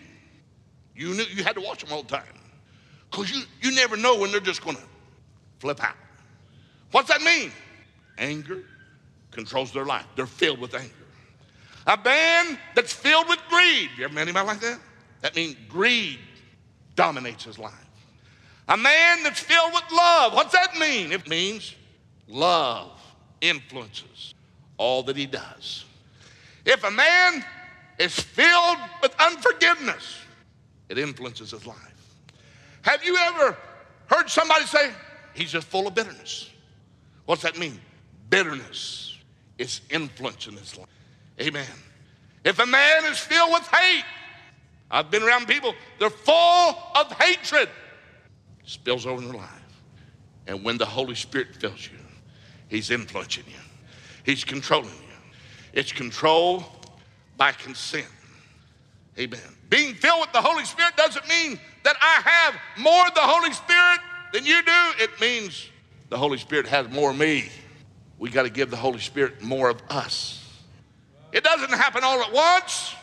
You 0.95 1.15
knew 1.15 1.23
you 1.23 1.43
had 1.43 1.55
to 1.55 1.63
watch 1.63 1.83
them 1.83 1.91
all 1.91 2.03
the 2.03 2.17
time. 2.19 2.25
Because 3.11 3.31
you, 3.31 3.45
you 3.63 3.75
never 3.75 3.97
know 3.97 4.19
when 4.19 4.31
they're 4.31 4.41
just 4.41 4.63
going 4.63 4.77
to 4.77 4.83
flip 5.59 5.83
out. 5.83 5.97
What's 6.91 7.09
that 7.09 7.23
mean? 7.23 7.51
Anger 8.19 8.63
controls 9.31 9.73
their 9.73 9.87
life. 9.87 10.05
They're 10.17 10.27
filled 10.27 10.59
with 10.59 10.75
anger. 10.75 10.93
A 11.87 11.99
man 12.05 12.59
that's 12.75 12.93
filled 12.93 13.27
with 13.27 13.39
greed. 13.49 13.89
You 13.97 14.05
ever 14.05 14.13
met 14.13 14.23
anybody 14.29 14.49
like 14.49 14.61
that? 14.61 14.81
That 15.23 15.35
means 15.35 15.57
greed 15.67 16.19
dominates 16.95 17.45
his 17.45 17.59
life. 17.59 17.73
A 18.69 18.77
man 18.77 19.23
that's 19.23 19.41
filled 19.41 19.73
with 19.73 19.85
love. 19.91 20.35
What's 20.35 20.53
that 20.53 20.77
mean? 20.77 21.11
It 21.11 21.27
means 21.27 21.75
love 22.29 23.01
influences 23.41 24.35
all 24.81 25.03
that 25.03 25.17
he 25.17 25.27
does. 25.27 25.85
If 26.65 26.83
a 26.85 26.91
man 26.91 27.45
is 27.99 28.19
filled 28.19 28.79
with 29.03 29.15
unforgiveness, 29.21 30.19
it 30.89 30.99
influences 30.99 31.51
his 31.51 31.67
life. 31.67 31.77
Have 32.83 33.05
you 33.05 33.17
ever 33.17 33.57
heard 34.07 34.31
somebody 34.31 34.65
say, 34.65 34.91
he's 35.35 35.53
just 35.53 35.67
full 35.67 35.87
of 35.87 35.95
bitterness? 35.95 36.49
What's 37.27 37.43
that 37.43 37.59
mean? 37.59 37.79
Bitterness 38.31 39.19
is 39.59 39.83
influencing 39.91 40.57
his 40.57 40.79
life. 40.79 40.89
Amen. 41.41 41.67
If 42.43 42.59
a 42.59 42.67
man 42.67 43.05
is 43.05 43.19
filled 43.19 43.53
with 43.53 43.69
hate, 43.69 44.05
I've 44.91 45.11
been 45.11 45.23
around 45.23 45.47
people, 45.47 45.75
they're 45.99 46.09
full 46.09 46.79
of 46.95 47.13
hatred, 47.13 47.69
spills 48.65 49.05
over 49.05 49.21
in 49.21 49.29
their 49.29 49.37
life. 49.37 49.51
And 50.47 50.65
when 50.65 50.79
the 50.79 50.87
Holy 50.87 51.15
Spirit 51.15 51.55
fills 51.55 51.87
you, 51.87 51.99
He's 52.69 52.91
influencing 52.91 53.45
you, 53.49 53.70
He's 54.25 54.45
controlling 54.45 54.89
you. 54.89 55.33
It's 55.73 55.93
control 55.93 56.65
by 57.37 57.53
consent. 57.53 58.07
Amen. 59.19 59.41
Being 59.69 59.95
filled 59.95 60.21
with 60.21 60.33
the 60.33 60.41
Holy 60.41 60.65
Spirit 60.65 60.97
doesn't 60.97 61.29
mean 61.29 61.59
that 61.85 61.97
I 62.01 62.21
have 62.29 62.55
more 62.79 63.07
of 63.07 63.15
the 63.15 63.21
Holy 63.21 63.53
Spirit 63.53 64.01
than 64.33 64.45
you 64.45 64.63
do. 64.63 65.03
It 65.03 65.11
means 65.21 65.69
the 66.09 66.19
Holy 66.19 66.39
Spirit 66.39 66.67
has 66.67 66.89
more 66.91 67.11
of 67.11 67.19
me. 67.19 67.49
We 68.19 68.31
got 68.31 68.43
to 68.43 68.51
give 68.51 68.71
the 68.71 68.77
Holy 68.77 69.01
Spirit 69.01 69.43
more 69.43 69.71
of 69.71 69.83
us. 69.89 70.45
It 71.33 71.45
doesn't 71.45 71.73
happen 71.73 72.03
all 72.05 72.21
at 72.21 72.33
once. 72.33 72.95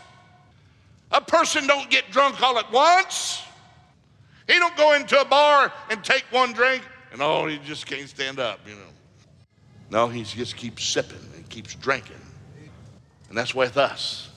A 1.12 1.21
person 1.21 1.65
don't 1.65 1.89
get 1.89 2.12
drunk 2.12 2.41
all 2.41 2.58
at 2.60 2.71
once. 2.71 3.41
He 4.47 4.60
don't 4.60 4.75
go 4.75 4.93
into 4.93 5.19
a 5.19 5.25
bar 5.25 5.73
and 5.89 6.03
take 6.03 6.25
one 6.32 6.53
drink 6.53 6.84
and 7.12 7.21
oh, 7.21 7.47
he 7.47 7.58
just 7.60 7.86
can't 7.86 8.08
stand 8.08 8.39
up, 8.39 8.60
you 8.67 8.75
know. 8.75 8.82
No, 9.89 10.08
he 10.08 10.23
just 10.23 10.58
keeps 10.58 10.84
sipping 10.84 11.19
and 11.36 11.47
keeps 11.50 11.76
drinking. 11.76 12.21
And 13.30 13.38
that's 13.38 13.56
with 13.56 13.78
us. 13.78 14.30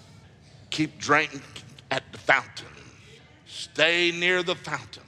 Keep 0.70 0.98
drinking 0.98 1.42
at 1.90 2.04
the 2.12 2.18
fountain. 2.18 2.66
Stay 3.46 4.12
near 4.12 4.42
the 4.42 4.54
fountain 4.54 5.02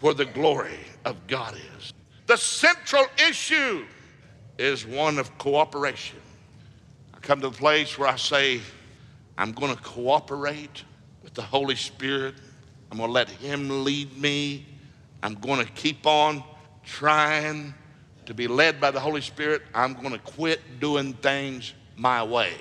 where 0.00 0.14
the 0.14 0.24
glory 0.24 0.78
of 1.04 1.26
God 1.26 1.56
is. 1.76 1.92
The 2.26 2.36
central 2.36 3.06
issue 3.28 3.84
is 4.58 4.86
one 4.86 5.18
of 5.18 5.36
cooperation 5.38 6.18
I 7.14 7.18
come 7.18 7.40
to 7.40 7.48
the 7.48 7.56
place 7.56 7.98
where 7.98 8.08
I 8.08 8.16
say, 8.16 8.60
I'm 9.36 9.52
going 9.52 9.74
to 9.74 9.82
cooperate 9.82 10.84
with 11.22 11.34
the 11.34 11.42
Holy 11.42 11.74
Spirit. 11.74 12.34
I'm 12.90 12.98
going 12.98 13.08
to 13.08 13.12
let 13.12 13.28
Him 13.28 13.84
lead 13.84 14.16
me. 14.16 14.66
I'm 15.22 15.34
going 15.34 15.64
to 15.64 15.72
keep 15.72 16.06
on 16.06 16.44
trying 16.84 17.74
to 18.26 18.34
be 18.34 18.46
led 18.46 18.80
by 18.80 18.90
the 18.90 19.00
Holy 19.00 19.20
Spirit. 19.20 19.62
I'm 19.74 19.94
going 19.94 20.12
to 20.12 20.18
quit 20.18 20.60
doing 20.80 21.14
things 21.14 21.74
my 21.96 22.22
way. 22.22 22.52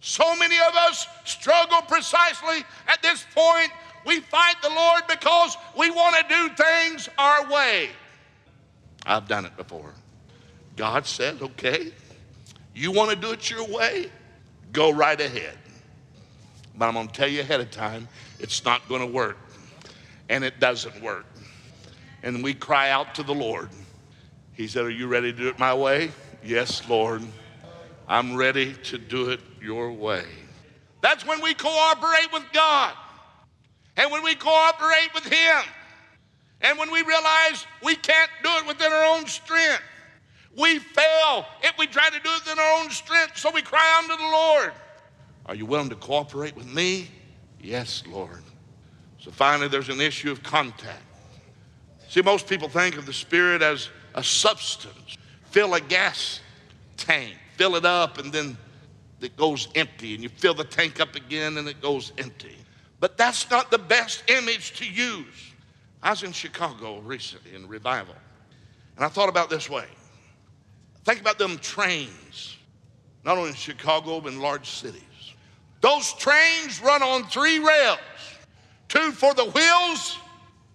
So 0.00 0.36
many 0.36 0.56
of 0.56 0.74
us 0.74 1.06
struggle 1.24 1.82
precisely 1.82 2.64
at 2.86 3.02
this 3.02 3.24
point. 3.34 3.70
We 4.06 4.20
fight 4.20 4.54
the 4.62 4.70
Lord 4.70 5.02
because 5.08 5.56
we 5.76 5.90
want 5.90 6.16
to 6.16 6.34
do 6.34 6.48
things 6.54 7.08
our 7.18 7.50
way. 7.50 7.90
I've 9.04 9.28
done 9.28 9.44
it 9.44 9.56
before. 9.56 9.92
God 10.76 11.06
said, 11.06 11.42
okay, 11.42 11.92
you 12.74 12.92
want 12.92 13.10
to 13.10 13.16
do 13.16 13.32
it 13.32 13.50
your 13.50 13.66
way? 13.66 14.10
Go 14.72 14.92
right 14.92 15.20
ahead. 15.20 15.58
But 16.76 16.86
I'm 16.86 16.94
going 16.94 17.08
to 17.08 17.12
tell 17.12 17.28
you 17.28 17.40
ahead 17.40 17.60
of 17.60 17.70
time, 17.70 18.08
it's 18.38 18.64
not 18.64 18.88
going 18.88 19.00
to 19.00 19.06
work. 19.06 19.36
And 20.28 20.44
it 20.44 20.60
doesn't 20.60 21.02
work. 21.02 21.26
And 22.22 22.44
we 22.44 22.54
cry 22.54 22.90
out 22.90 23.16
to 23.16 23.22
the 23.22 23.34
Lord. 23.34 23.70
He 24.58 24.66
said, 24.66 24.84
Are 24.84 24.90
you 24.90 25.06
ready 25.06 25.32
to 25.32 25.38
do 25.38 25.48
it 25.48 25.58
my 25.60 25.72
way? 25.72 26.10
Yes, 26.44 26.86
Lord. 26.88 27.22
I'm 28.08 28.34
ready 28.34 28.74
to 28.84 28.98
do 28.98 29.30
it 29.30 29.38
your 29.62 29.92
way. 29.92 30.24
That's 31.00 31.24
when 31.24 31.40
we 31.40 31.54
cooperate 31.54 32.32
with 32.32 32.42
God. 32.52 32.92
And 33.96 34.10
when 34.10 34.24
we 34.24 34.34
cooperate 34.34 35.10
with 35.14 35.24
Him. 35.24 35.62
And 36.60 36.76
when 36.76 36.90
we 36.90 37.02
realize 37.02 37.66
we 37.84 37.94
can't 37.94 38.30
do 38.42 38.50
it 38.56 38.66
within 38.66 38.92
our 38.92 39.16
own 39.16 39.28
strength. 39.28 39.82
We 40.56 40.80
fail 40.80 41.46
if 41.62 41.78
we 41.78 41.86
try 41.86 42.10
to 42.10 42.18
do 42.18 42.28
it 42.28 42.52
in 42.52 42.58
our 42.58 42.82
own 42.82 42.90
strength, 42.90 43.38
so 43.38 43.52
we 43.52 43.62
cry 43.62 44.02
unto 44.02 44.16
the 44.16 44.28
Lord. 44.28 44.72
Are 45.46 45.54
you 45.54 45.66
willing 45.66 45.88
to 45.90 45.94
cooperate 45.94 46.56
with 46.56 46.66
me? 46.66 47.08
Yes, 47.60 48.02
Lord. 48.08 48.42
So 49.20 49.30
finally, 49.30 49.68
there's 49.68 49.88
an 49.88 50.00
issue 50.00 50.32
of 50.32 50.42
contact. 50.42 51.02
See, 52.08 52.22
most 52.22 52.48
people 52.48 52.68
think 52.68 52.96
of 52.96 53.06
the 53.06 53.12
Spirit 53.12 53.62
as 53.62 53.88
a 54.18 54.24
substance. 54.24 55.16
Fill 55.50 55.74
a 55.74 55.80
gas 55.80 56.40
tank, 56.96 57.36
fill 57.56 57.76
it 57.76 57.86
up, 57.86 58.18
and 58.18 58.32
then 58.32 58.58
it 59.20 59.36
goes 59.36 59.68
empty. 59.76 60.14
And 60.14 60.22
you 60.22 60.28
fill 60.28 60.54
the 60.54 60.64
tank 60.64 61.00
up 61.00 61.14
again, 61.14 61.56
and 61.56 61.68
it 61.68 61.80
goes 61.80 62.12
empty. 62.18 62.56
But 63.00 63.16
that's 63.16 63.48
not 63.48 63.70
the 63.70 63.78
best 63.78 64.24
image 64.28 64.76
to 64.78 64.84
use. 64.84 65.52
I 66.02 66.10
was 66.10 66.24
in 66.24 66.32
Chicago 66.32 66.98
recently 66.98 67.54
in 67.54 67.68
revival, 67.68 68.16
and 68.96 69.04
I 69.04 69.08
thought 69.08 69.28
about 69.28 69.48
this 69.50 69.70
way 69.70 69.86
Think 71.04 71.20
about 71.20 71.38
them 71.38 71.56
trains, 71.58 72.58
not 73.24 73.38
only 73.38 73.50
in 73.50 73.54
Chicago, 73.54 74.20
but 74.20 74.32
in 74.32 74.40
large 74.40 74.68
cities. 74.68 75.02
Those 75.80 76.12
trains 76.14 76.82
run 76.82 77.02
on 77.02 77.24
three 77.28 77.60
rails 77.60 77.98
two 78.88 79.12
for 79.12 79.32
the 79.32 79.44
wheels, 79.44 80.18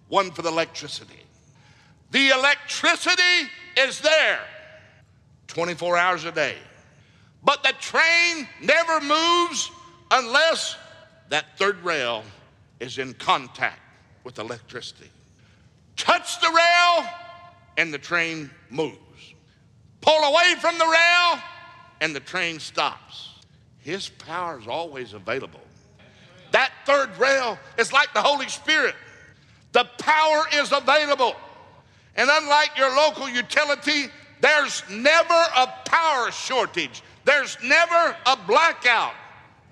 one 0.08 0.30
for 0.30 0.42
the 0.42 0.48
electricity. 0.48 1.24
The 2.14 2.28
electricity 2.28 3.50
is 3.76 3.98
there 3.98 4.38
24 5.48 5.96
hours 5.96 6.24
a 6.24 6.30
day. 6.30 6.54
But 7.42 7.64
the 7.64 7.72
train 7.80 8.46
never 8.62 9.00
moves 9.00 9.68
unless 10.12 10.76
that 11.30 11.58
third 11.58 11.82
rail 11.82 12.22
is 12.78 12.98
in 12.98 13.14
contact 13.14 13.80
with 14.22 14.38
electricity. 14.38 15.10
Touch 15.96 16.40
the 16.40 16.50
rail, 16.50 17.04
and 17.78 17.92
the 17.92 17.98
train 17.98 18.48
moves 18.70 19.34
pull 20.00 20.22
away 20.22 20.54
from 20.60 20.78
the 20.78 20.86
rail, 20.86 21.42
and 22.00 22.14
the 22.14 22.20
train 22.20 22.60
stops. 22.60 23.30
His 23.80 24.08
power 24.08 24.60
is 24.60 24.68
always 24.68 25.14
available. 25.14 25.66
That 26.52 26.70
third 26.86 27.18
rail 27.18 27.58
is 27.76 27.92
like 27.92 28.14
the 28.14 28.22
Holy 28.22 28.46
Spirit. 28.46 28.94
The 29.72 29.88
power 29.98 30.44
is 30.54 30.70
available. 30.70 31.34
And 32.16 32.30
unlike 32.32 32.76
your 32.76 32.94
local 32.94 33.28
utility, 33.28 34.06
there's 34.40 34.82
never 34.90 35.34
a 35.56 35.66
power 35.86 36.30
shortage. 36.30 37.02
There's 37.24 37.56
never 37.62 38.16
a 38.26 38.36
blackout. 38.46 39.14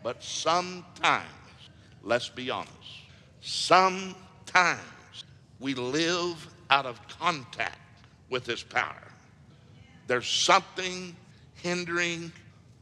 But 0.03 0.23
sometimes, 0.23 1.27
let's 2.03 2.29
be 2.29 2.51
honest, 2.51 2.73
sometimes 3.41 4.81
we 5.61 5.75
live 5.75 6.49
out 6.71 6.87
of 6.87 7.01
contact 7.09 7.79
with 8.31 8.45
this 8.45 8.63
power 8.63 9.13
there's 10.07 10.29
something 10.29 11.17
hindering 11.55 12.33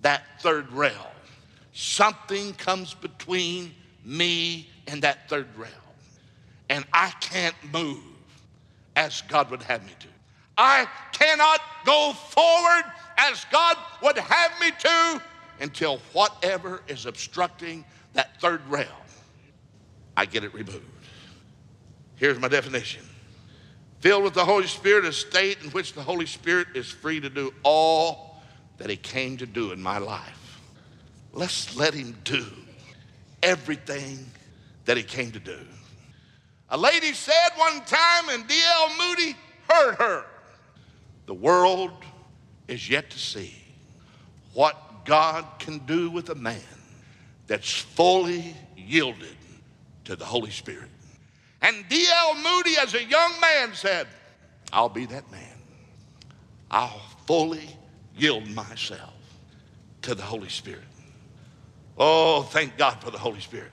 that 0.02 0.24
third 0.40 0.70
rail. 0.72 1.12
Something 1.72 2.54
comes 2.54 2.94
between 2.94 3.72
me 4.04 4.68
and 4.88 5.02
that 5.02 5.28
third 5.28 5.46
rail. 5.56 5.70
And 6.68 6.84
I 6.92 7.10
can't 7.20 7.54
move 7.72 8.02
as 9.00 9.22
God 9.22 9.50
would 9.50 9.62
have 9.62 9.82
me 9.82 9.92
to. 10.00 10.08
I 10.58 10.86
cannot 11.12 11.60
go 11.86 12.12
forward 12.12 12.84
as 13.16 13.46
God 13.50 13.78
would 14.02 14.18
have 14.18 14.60
me 14.60 14.70
to 14.78 15.22
until 15.58 16.00
whatever 16.12 16.82
is 16.86 17.06
obstructing 17.06 17.82
that 18.12 18.38
third 18.42 18.60
rail, 18.68 18.86
I 20.18 20.26
get 20.26 20.44
it 20.44 20.52
removed. 20.52 20.84
Here's 22.16 22.38
my 22.38 22.48
definition 22.48 23.02
Filled 24.00 24.22
with 24.22 24.34
the 24.34 24.44
Holy 24.44 24.66
Spirit, 24.66 25.06
a 25.06 25.12
state 25.12 25.62
in 25.62 25.70
which 25.70 25.94
the 25.94 26.02
Holy 26.02 26.26
Spirit 26.26 26.68
is 26.74 26.90
free 26.90 27.20
to 27.20 27.30
do 27.30 27.54
all 27.62 28.42
that 28.76 28.90
He 28.90 28.96
came 28.96 29.38
to 29.38 29.46
do 29.46 29.72
in 29.72 29.80
my 29.80 29.96
life. 29.96 30.60
Let's 31.32 31.74
let 31.74 31.94
Him 31.94 32.16
do 32.24 32.44
everything 33.42 34.26
that 34.84 34.98
He 34.98 35.02
came 35.02 35.32
to 35.32 35.40
do. 35.40 35.58
A 36.70 36.78
lady 36.78 37.12
said 37.12 37.50
one 37.56 37.84
time, 37.84 38.28
and 38.30 38.46
D.L. 38.46 38.90
Moody 38.98 39.36
heard 39.68 39.94
her 39.96 40.24
the 41.30 41.34
world 41.34 41.92
is 42.66 42.90
yet 42.90 43.08
to 43.08 43.16
see 43.16 43.54
what 44.52 45.04
God 45.04 45.44
can 45.60 45.78
do 45.86 46.10
with 46.10 46.28
a 46.30 46.34
man 46.34 46.60
that's 47.46 47.78
fully 47.78 48.52
yielded 48.76 49.36
to 50.06 50.16
the 50.16 50.24
Holy 50.24 50.50
Spirit. 50.50 50.88
And 51.62 51.88
D.L. 51.88 52.34
Moody, 52.34 52.76
as 52.82 52.94
a 52.94 53.04
young 53.04 53.32
man, 53.40 53.74
said, 53.74 54.08
I'll 54.72 54.88
be 54.88 55.06
that 55.06 55.30
man. 55.30 55.56
I'll 56.68 57.02
fully 57.28 57.68
yield 58.16 58.50
myself 58.50 59.14
to 60.02 60.16
the 60.16 60.22
Holy 60.22 60.48
Spirit. 60.48 60.82
Oh, 61.96 62.42
thank 62.42 62.76
God 62.76 63.00
for 63.00 63.12
the 63.12 63.18
Holy 63.18 63.40
Spirit. 63.40 63.70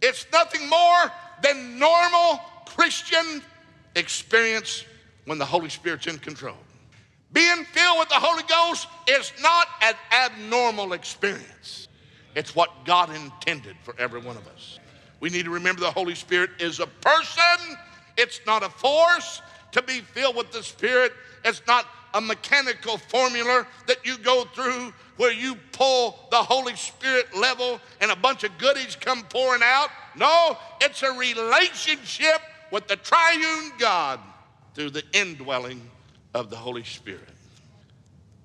It's 0.00 0.24
nothing 0.32 0.68
more 0.68 1.10
than 1.42 1.78
normal 1.78 2.40
Christian 2.66 3.42
experience 3.96 4.84
when 5.26 5.38
the 5.38 5.44
Holy 5.44 5.68
Spirit's 5.68 6.06
in 6.06 6.18
control. 6.18 6.56
Being 7.32 7.64
filled 7.64 7.98
with 7.98 8.08
the 8.08 8.14
Holy 8.14 8.44
Ghost 8.44 8.86
is 9.08 9.32
not 9.42 9.66
an 9.82 9.94
abnormal 10.12 10.92
experience. 10.92 11.88
It's 12.34 12.54
what 12.54 12.70
God 12.84 13.10
intended 13.14 13.76
for 13.82 13.94
every 13.98 14.20
one 14.20 14.36
of 14.36 14.46
us. 14.48 14.78
We 15.20 15.30
need 15.30 15.44
to 15.44 15.50
remember 15.50 15.80
the 15.80 15.90
Holy 15.90 16.14
Spirit 16.14 16.50
is 16.60 16.80
a 16.80 16.86
person, 16.86 17.76
it's 18.16 18.40
not 18.46 18.62
a 18.62 18.68
force. 18.68 19.40
To 19.72 19.82
be 19.82 20.00
filled 20.00 20.36
with 20.36 20.52
the 20.52 20.62
Spirit, 20.62 21.12
it's 21.44 21.60
not 21.66 21.86
a 22.14 22.20
mechanical 22.20 22.96
formula 22.96 23.66
that 23.88 24.06
you 24.06 24.16
go 24.18 24.44
through 24.54 24.92
where 25.16 25.32
you 25.32 25.56
pull 25.72 26.16
the 26.30 26.36
Holy 26.36 26.76
Spirit 26.76 27.26
level 27.36 27.80
and 28.00 28.12
a 28.12 28.16
bunch 28.16 28.44
of 28.44 28.56
goodies 28.58 28.96
come 28.96 29.22
pouring 29.24 29.62
out. 29.64 29.88
No, 30.16 30.56
it's 30.80 31.02
a 31.02 31.12
relationship 31.12 32.40
with 32.70 32.86
the 32.88 32.96
triune 32.96 33.72
God 33.78 34.20
through 34.74 34.90
the 34.90 35.04
indwelling 35.12 35.80
of 36.34 36.50
the 36.50 36.56
Holy 36.56 36.84
Spirit. 36.84 37.28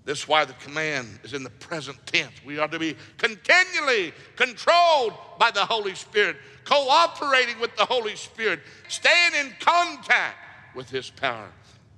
This 0.06 0.20
is 0.20 0.28
why 0.28 0.46
the 0.46 0.54
command 0.54 1.20
is 1.24 1.34
in 1.34 1.44
the 1.44 1.50
present 1.52 1.98
tense. 2.08 2.32
We 2.44 2.58
are 2.58 2.68
to 2.68 2.80
be 2.80 2.96
continually 3.18 4.14
controlled 4.36 5.14
by 5.38 5.52
the 5.52 5.66
Holy 5.66 5.94
Spirit, 5.94 6.38
cooperating 6.64 7.60
with 7.60 7.76
the 7.76 7.86
Holy 7.86 8.16
Spirit, 8.16 8.62
staying 8.88 9.34
in 9.40 9.54
contact 9.60 10.38
with 10.76 10.90
His 10.90 11.12
power. 11.12 11.50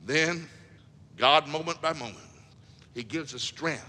Then, 0.06 0.50
God, 1.16 1.48
moment 1.48 1.82
by 1.82 1.94
moment, 1.94 2.18
He 2.94 3.04
gives 3.04 3.34
us 3.34 3.44
strength, 3.44 3.88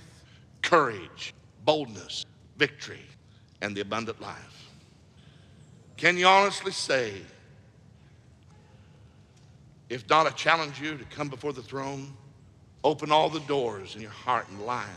courage, 0.62 1.34
boldness, 1.64 2.24
victory, 2.58 3.02
and 3.60 3.74
the 3.74 3.80
abundant 3.80 4.20
life. 4.20 4.61
Can 6.02 6.16
you 6.16 6.26
honestly 6.26 6.72
say, 6.72 7.12
if 9.88 10.10
not, 10.10 10.26
I 10.26 10.30
challenge 10.30 10.80
you 10.80 10.96
to 10.96 11.04
come 11.04 11.28
before 11.28 11.52
the 11.52 11.62
throne, 11.62 12.12
open 12.82 13.12
all 13.12 13.28
the 13.28 13.38
doors 13.38 13.94
in 13.94 14.02
your 14.02 14.10
heart 14.10 14.48
and 14.48 14.60
life, 14.62 14.88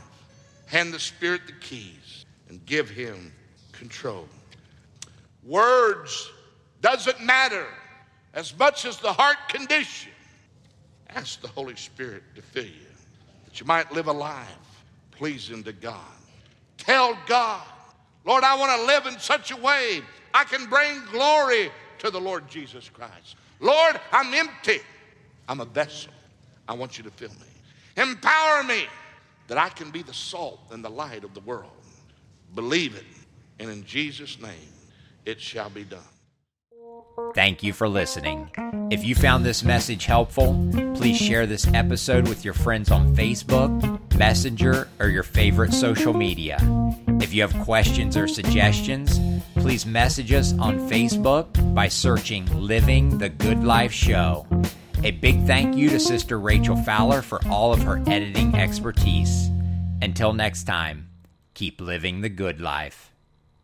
hand 0.65 0.91
the 0.91 1.00
Spirit 1.00 1.41
the 1.46 1.54
keys, 1.62 2.26
and 2.50 2.65
give 2.65 2.89
Him 2.89 3.32
control. 3.72 4.28
Words 5.44 6.32
doesn't 6.82 7.22
matter 7.24 7.68
as 8.34 8.58
much 8.58 8.84
as 8.86 8.98
the 8.98 9.13
heart 9.13 9.38
condition. 9.48 10.12
Ask 11.12 11.39
the 11.39 11.50
Holy 11.50 11.76
Spirit 11.76 12.24
to 12.34 12.41
fill 12.41 12.65
you 12.65 12.88
that 13.46 13.60
you 13.60 13.68
might 13.68 13.91
live 13.91 14.08
a 14.08 14.12
life 14.12 14.82
pleasing 15.12 15.63
to 15.65 15.72
God. 15.72 16.02
Tell 16.80 17.15
God, 17.28 17.62
Lord, 18.26 18.44
I 18.44 18.56
want 18.56 18.82
to 18.82 18.88
live 18.88 19.06
in 19.06 19.20
such 19.20 19.52
a 19.52 19.56
way 19.58 20.02
I 20.36 20.43
can 20.43 20.65
bring 20.65 21.02
glory 21.13 21.71
to 22.00 22.12
the 22.12 22.19
Lord 22.19 22.50
Jesus 22.50 22.89
Christ. 22.89 23.38
Lord, 23.62 24.02
I'm 24.12 24.34
empty. 24.34 24.80
I'm 25.48 25.62
a 25.62 25.65
vessel. 25.65 26.12
I 26.67 26.74
want 26.74 26.98
you 26.98 27.06
to 27.06 27.10
fill 27.12 27.30
me. 27.30 28.04
Empower 28.04 28.63
me 28.65 28.84
that 29.48 29.58
I 29.58 29.69
can 29.69 29.91
be 29.91 30.02
the 30.02 30.13
salt 30.13 30.60
and 30.71 30.84
the 30.84 30.89
light 30.89 31.24
of 31.24 31.34
the 31.34 31.39
world. 31.39 31.71
Believe 32.54 32.98
it, 32.98 33.06
and 33.60 33.69
in 33.69 33.86
Jesus' 33.86 34.38
name, 34.41 34.74
it 35.24 35.39
shall 35.39 35.69
be 35.69 35.86
done. 35.86 36.02
Thank 37.34 37.63
you 37.63 37.71
for 37.71 37.88
listening. 37.88 38.52
If 38.91 39.06
you 39.06 39.15
found 39.15 39.45
this 39.45 39.63
message 39.63 40.06
helpful, 40.06 40.69
please 40.95 41.17
share 41.17 41.45
this 41.45 41.65
episode 41.74 42.28
with 42.28 42.43
your 42.43 42.54
friends 42.54 42.91
on 42.91 43.15
Facebook, 43.15 44.17
Messenger, 44.17 44.89
or 45.00 45.08
your 45.08 45.24
favorite 45.24 45.74
social 45.74 46.13
media. 46.13 46.58
You 47.36 47.41
have 47.41 47.65
questions 47.65 48.15
or 48.15 48.30
suggestions, 48.30 49.19
please 49.56 49.86
message 49.86 50.32
us 50.32 50.58
on 50.58 50.80
Facebook 50.89 51.76
by 51.76 51.89
searching 51.89 52.45
Living 52.56 53.17
the 53.17 53.28
Good 53.28 53.62
Life 53.62 53.91
Show. 53.91 54.48
A 55.04 55.12
big 55.12 55.45
thank 55.45 55.76
you 55.76 55.89
to 55.89 56.00
Sister 56.00 56.39
Rachel 56.39 56.78
Fowler 56.78 57.21
for 57.21 57.45
all 57.50 57.74
of 57.74 57.82
her 57.82 58.02
editing 58.08 58.56
expertise. 58.56 59.50
Until 60.02 60.32
next 60.32 60.63
time, 60.63 61.10
keep 61.56 61.82
living 61.82 62.21
the 62.21 62.30
good 62.30 62.62
life. 62.62 63.12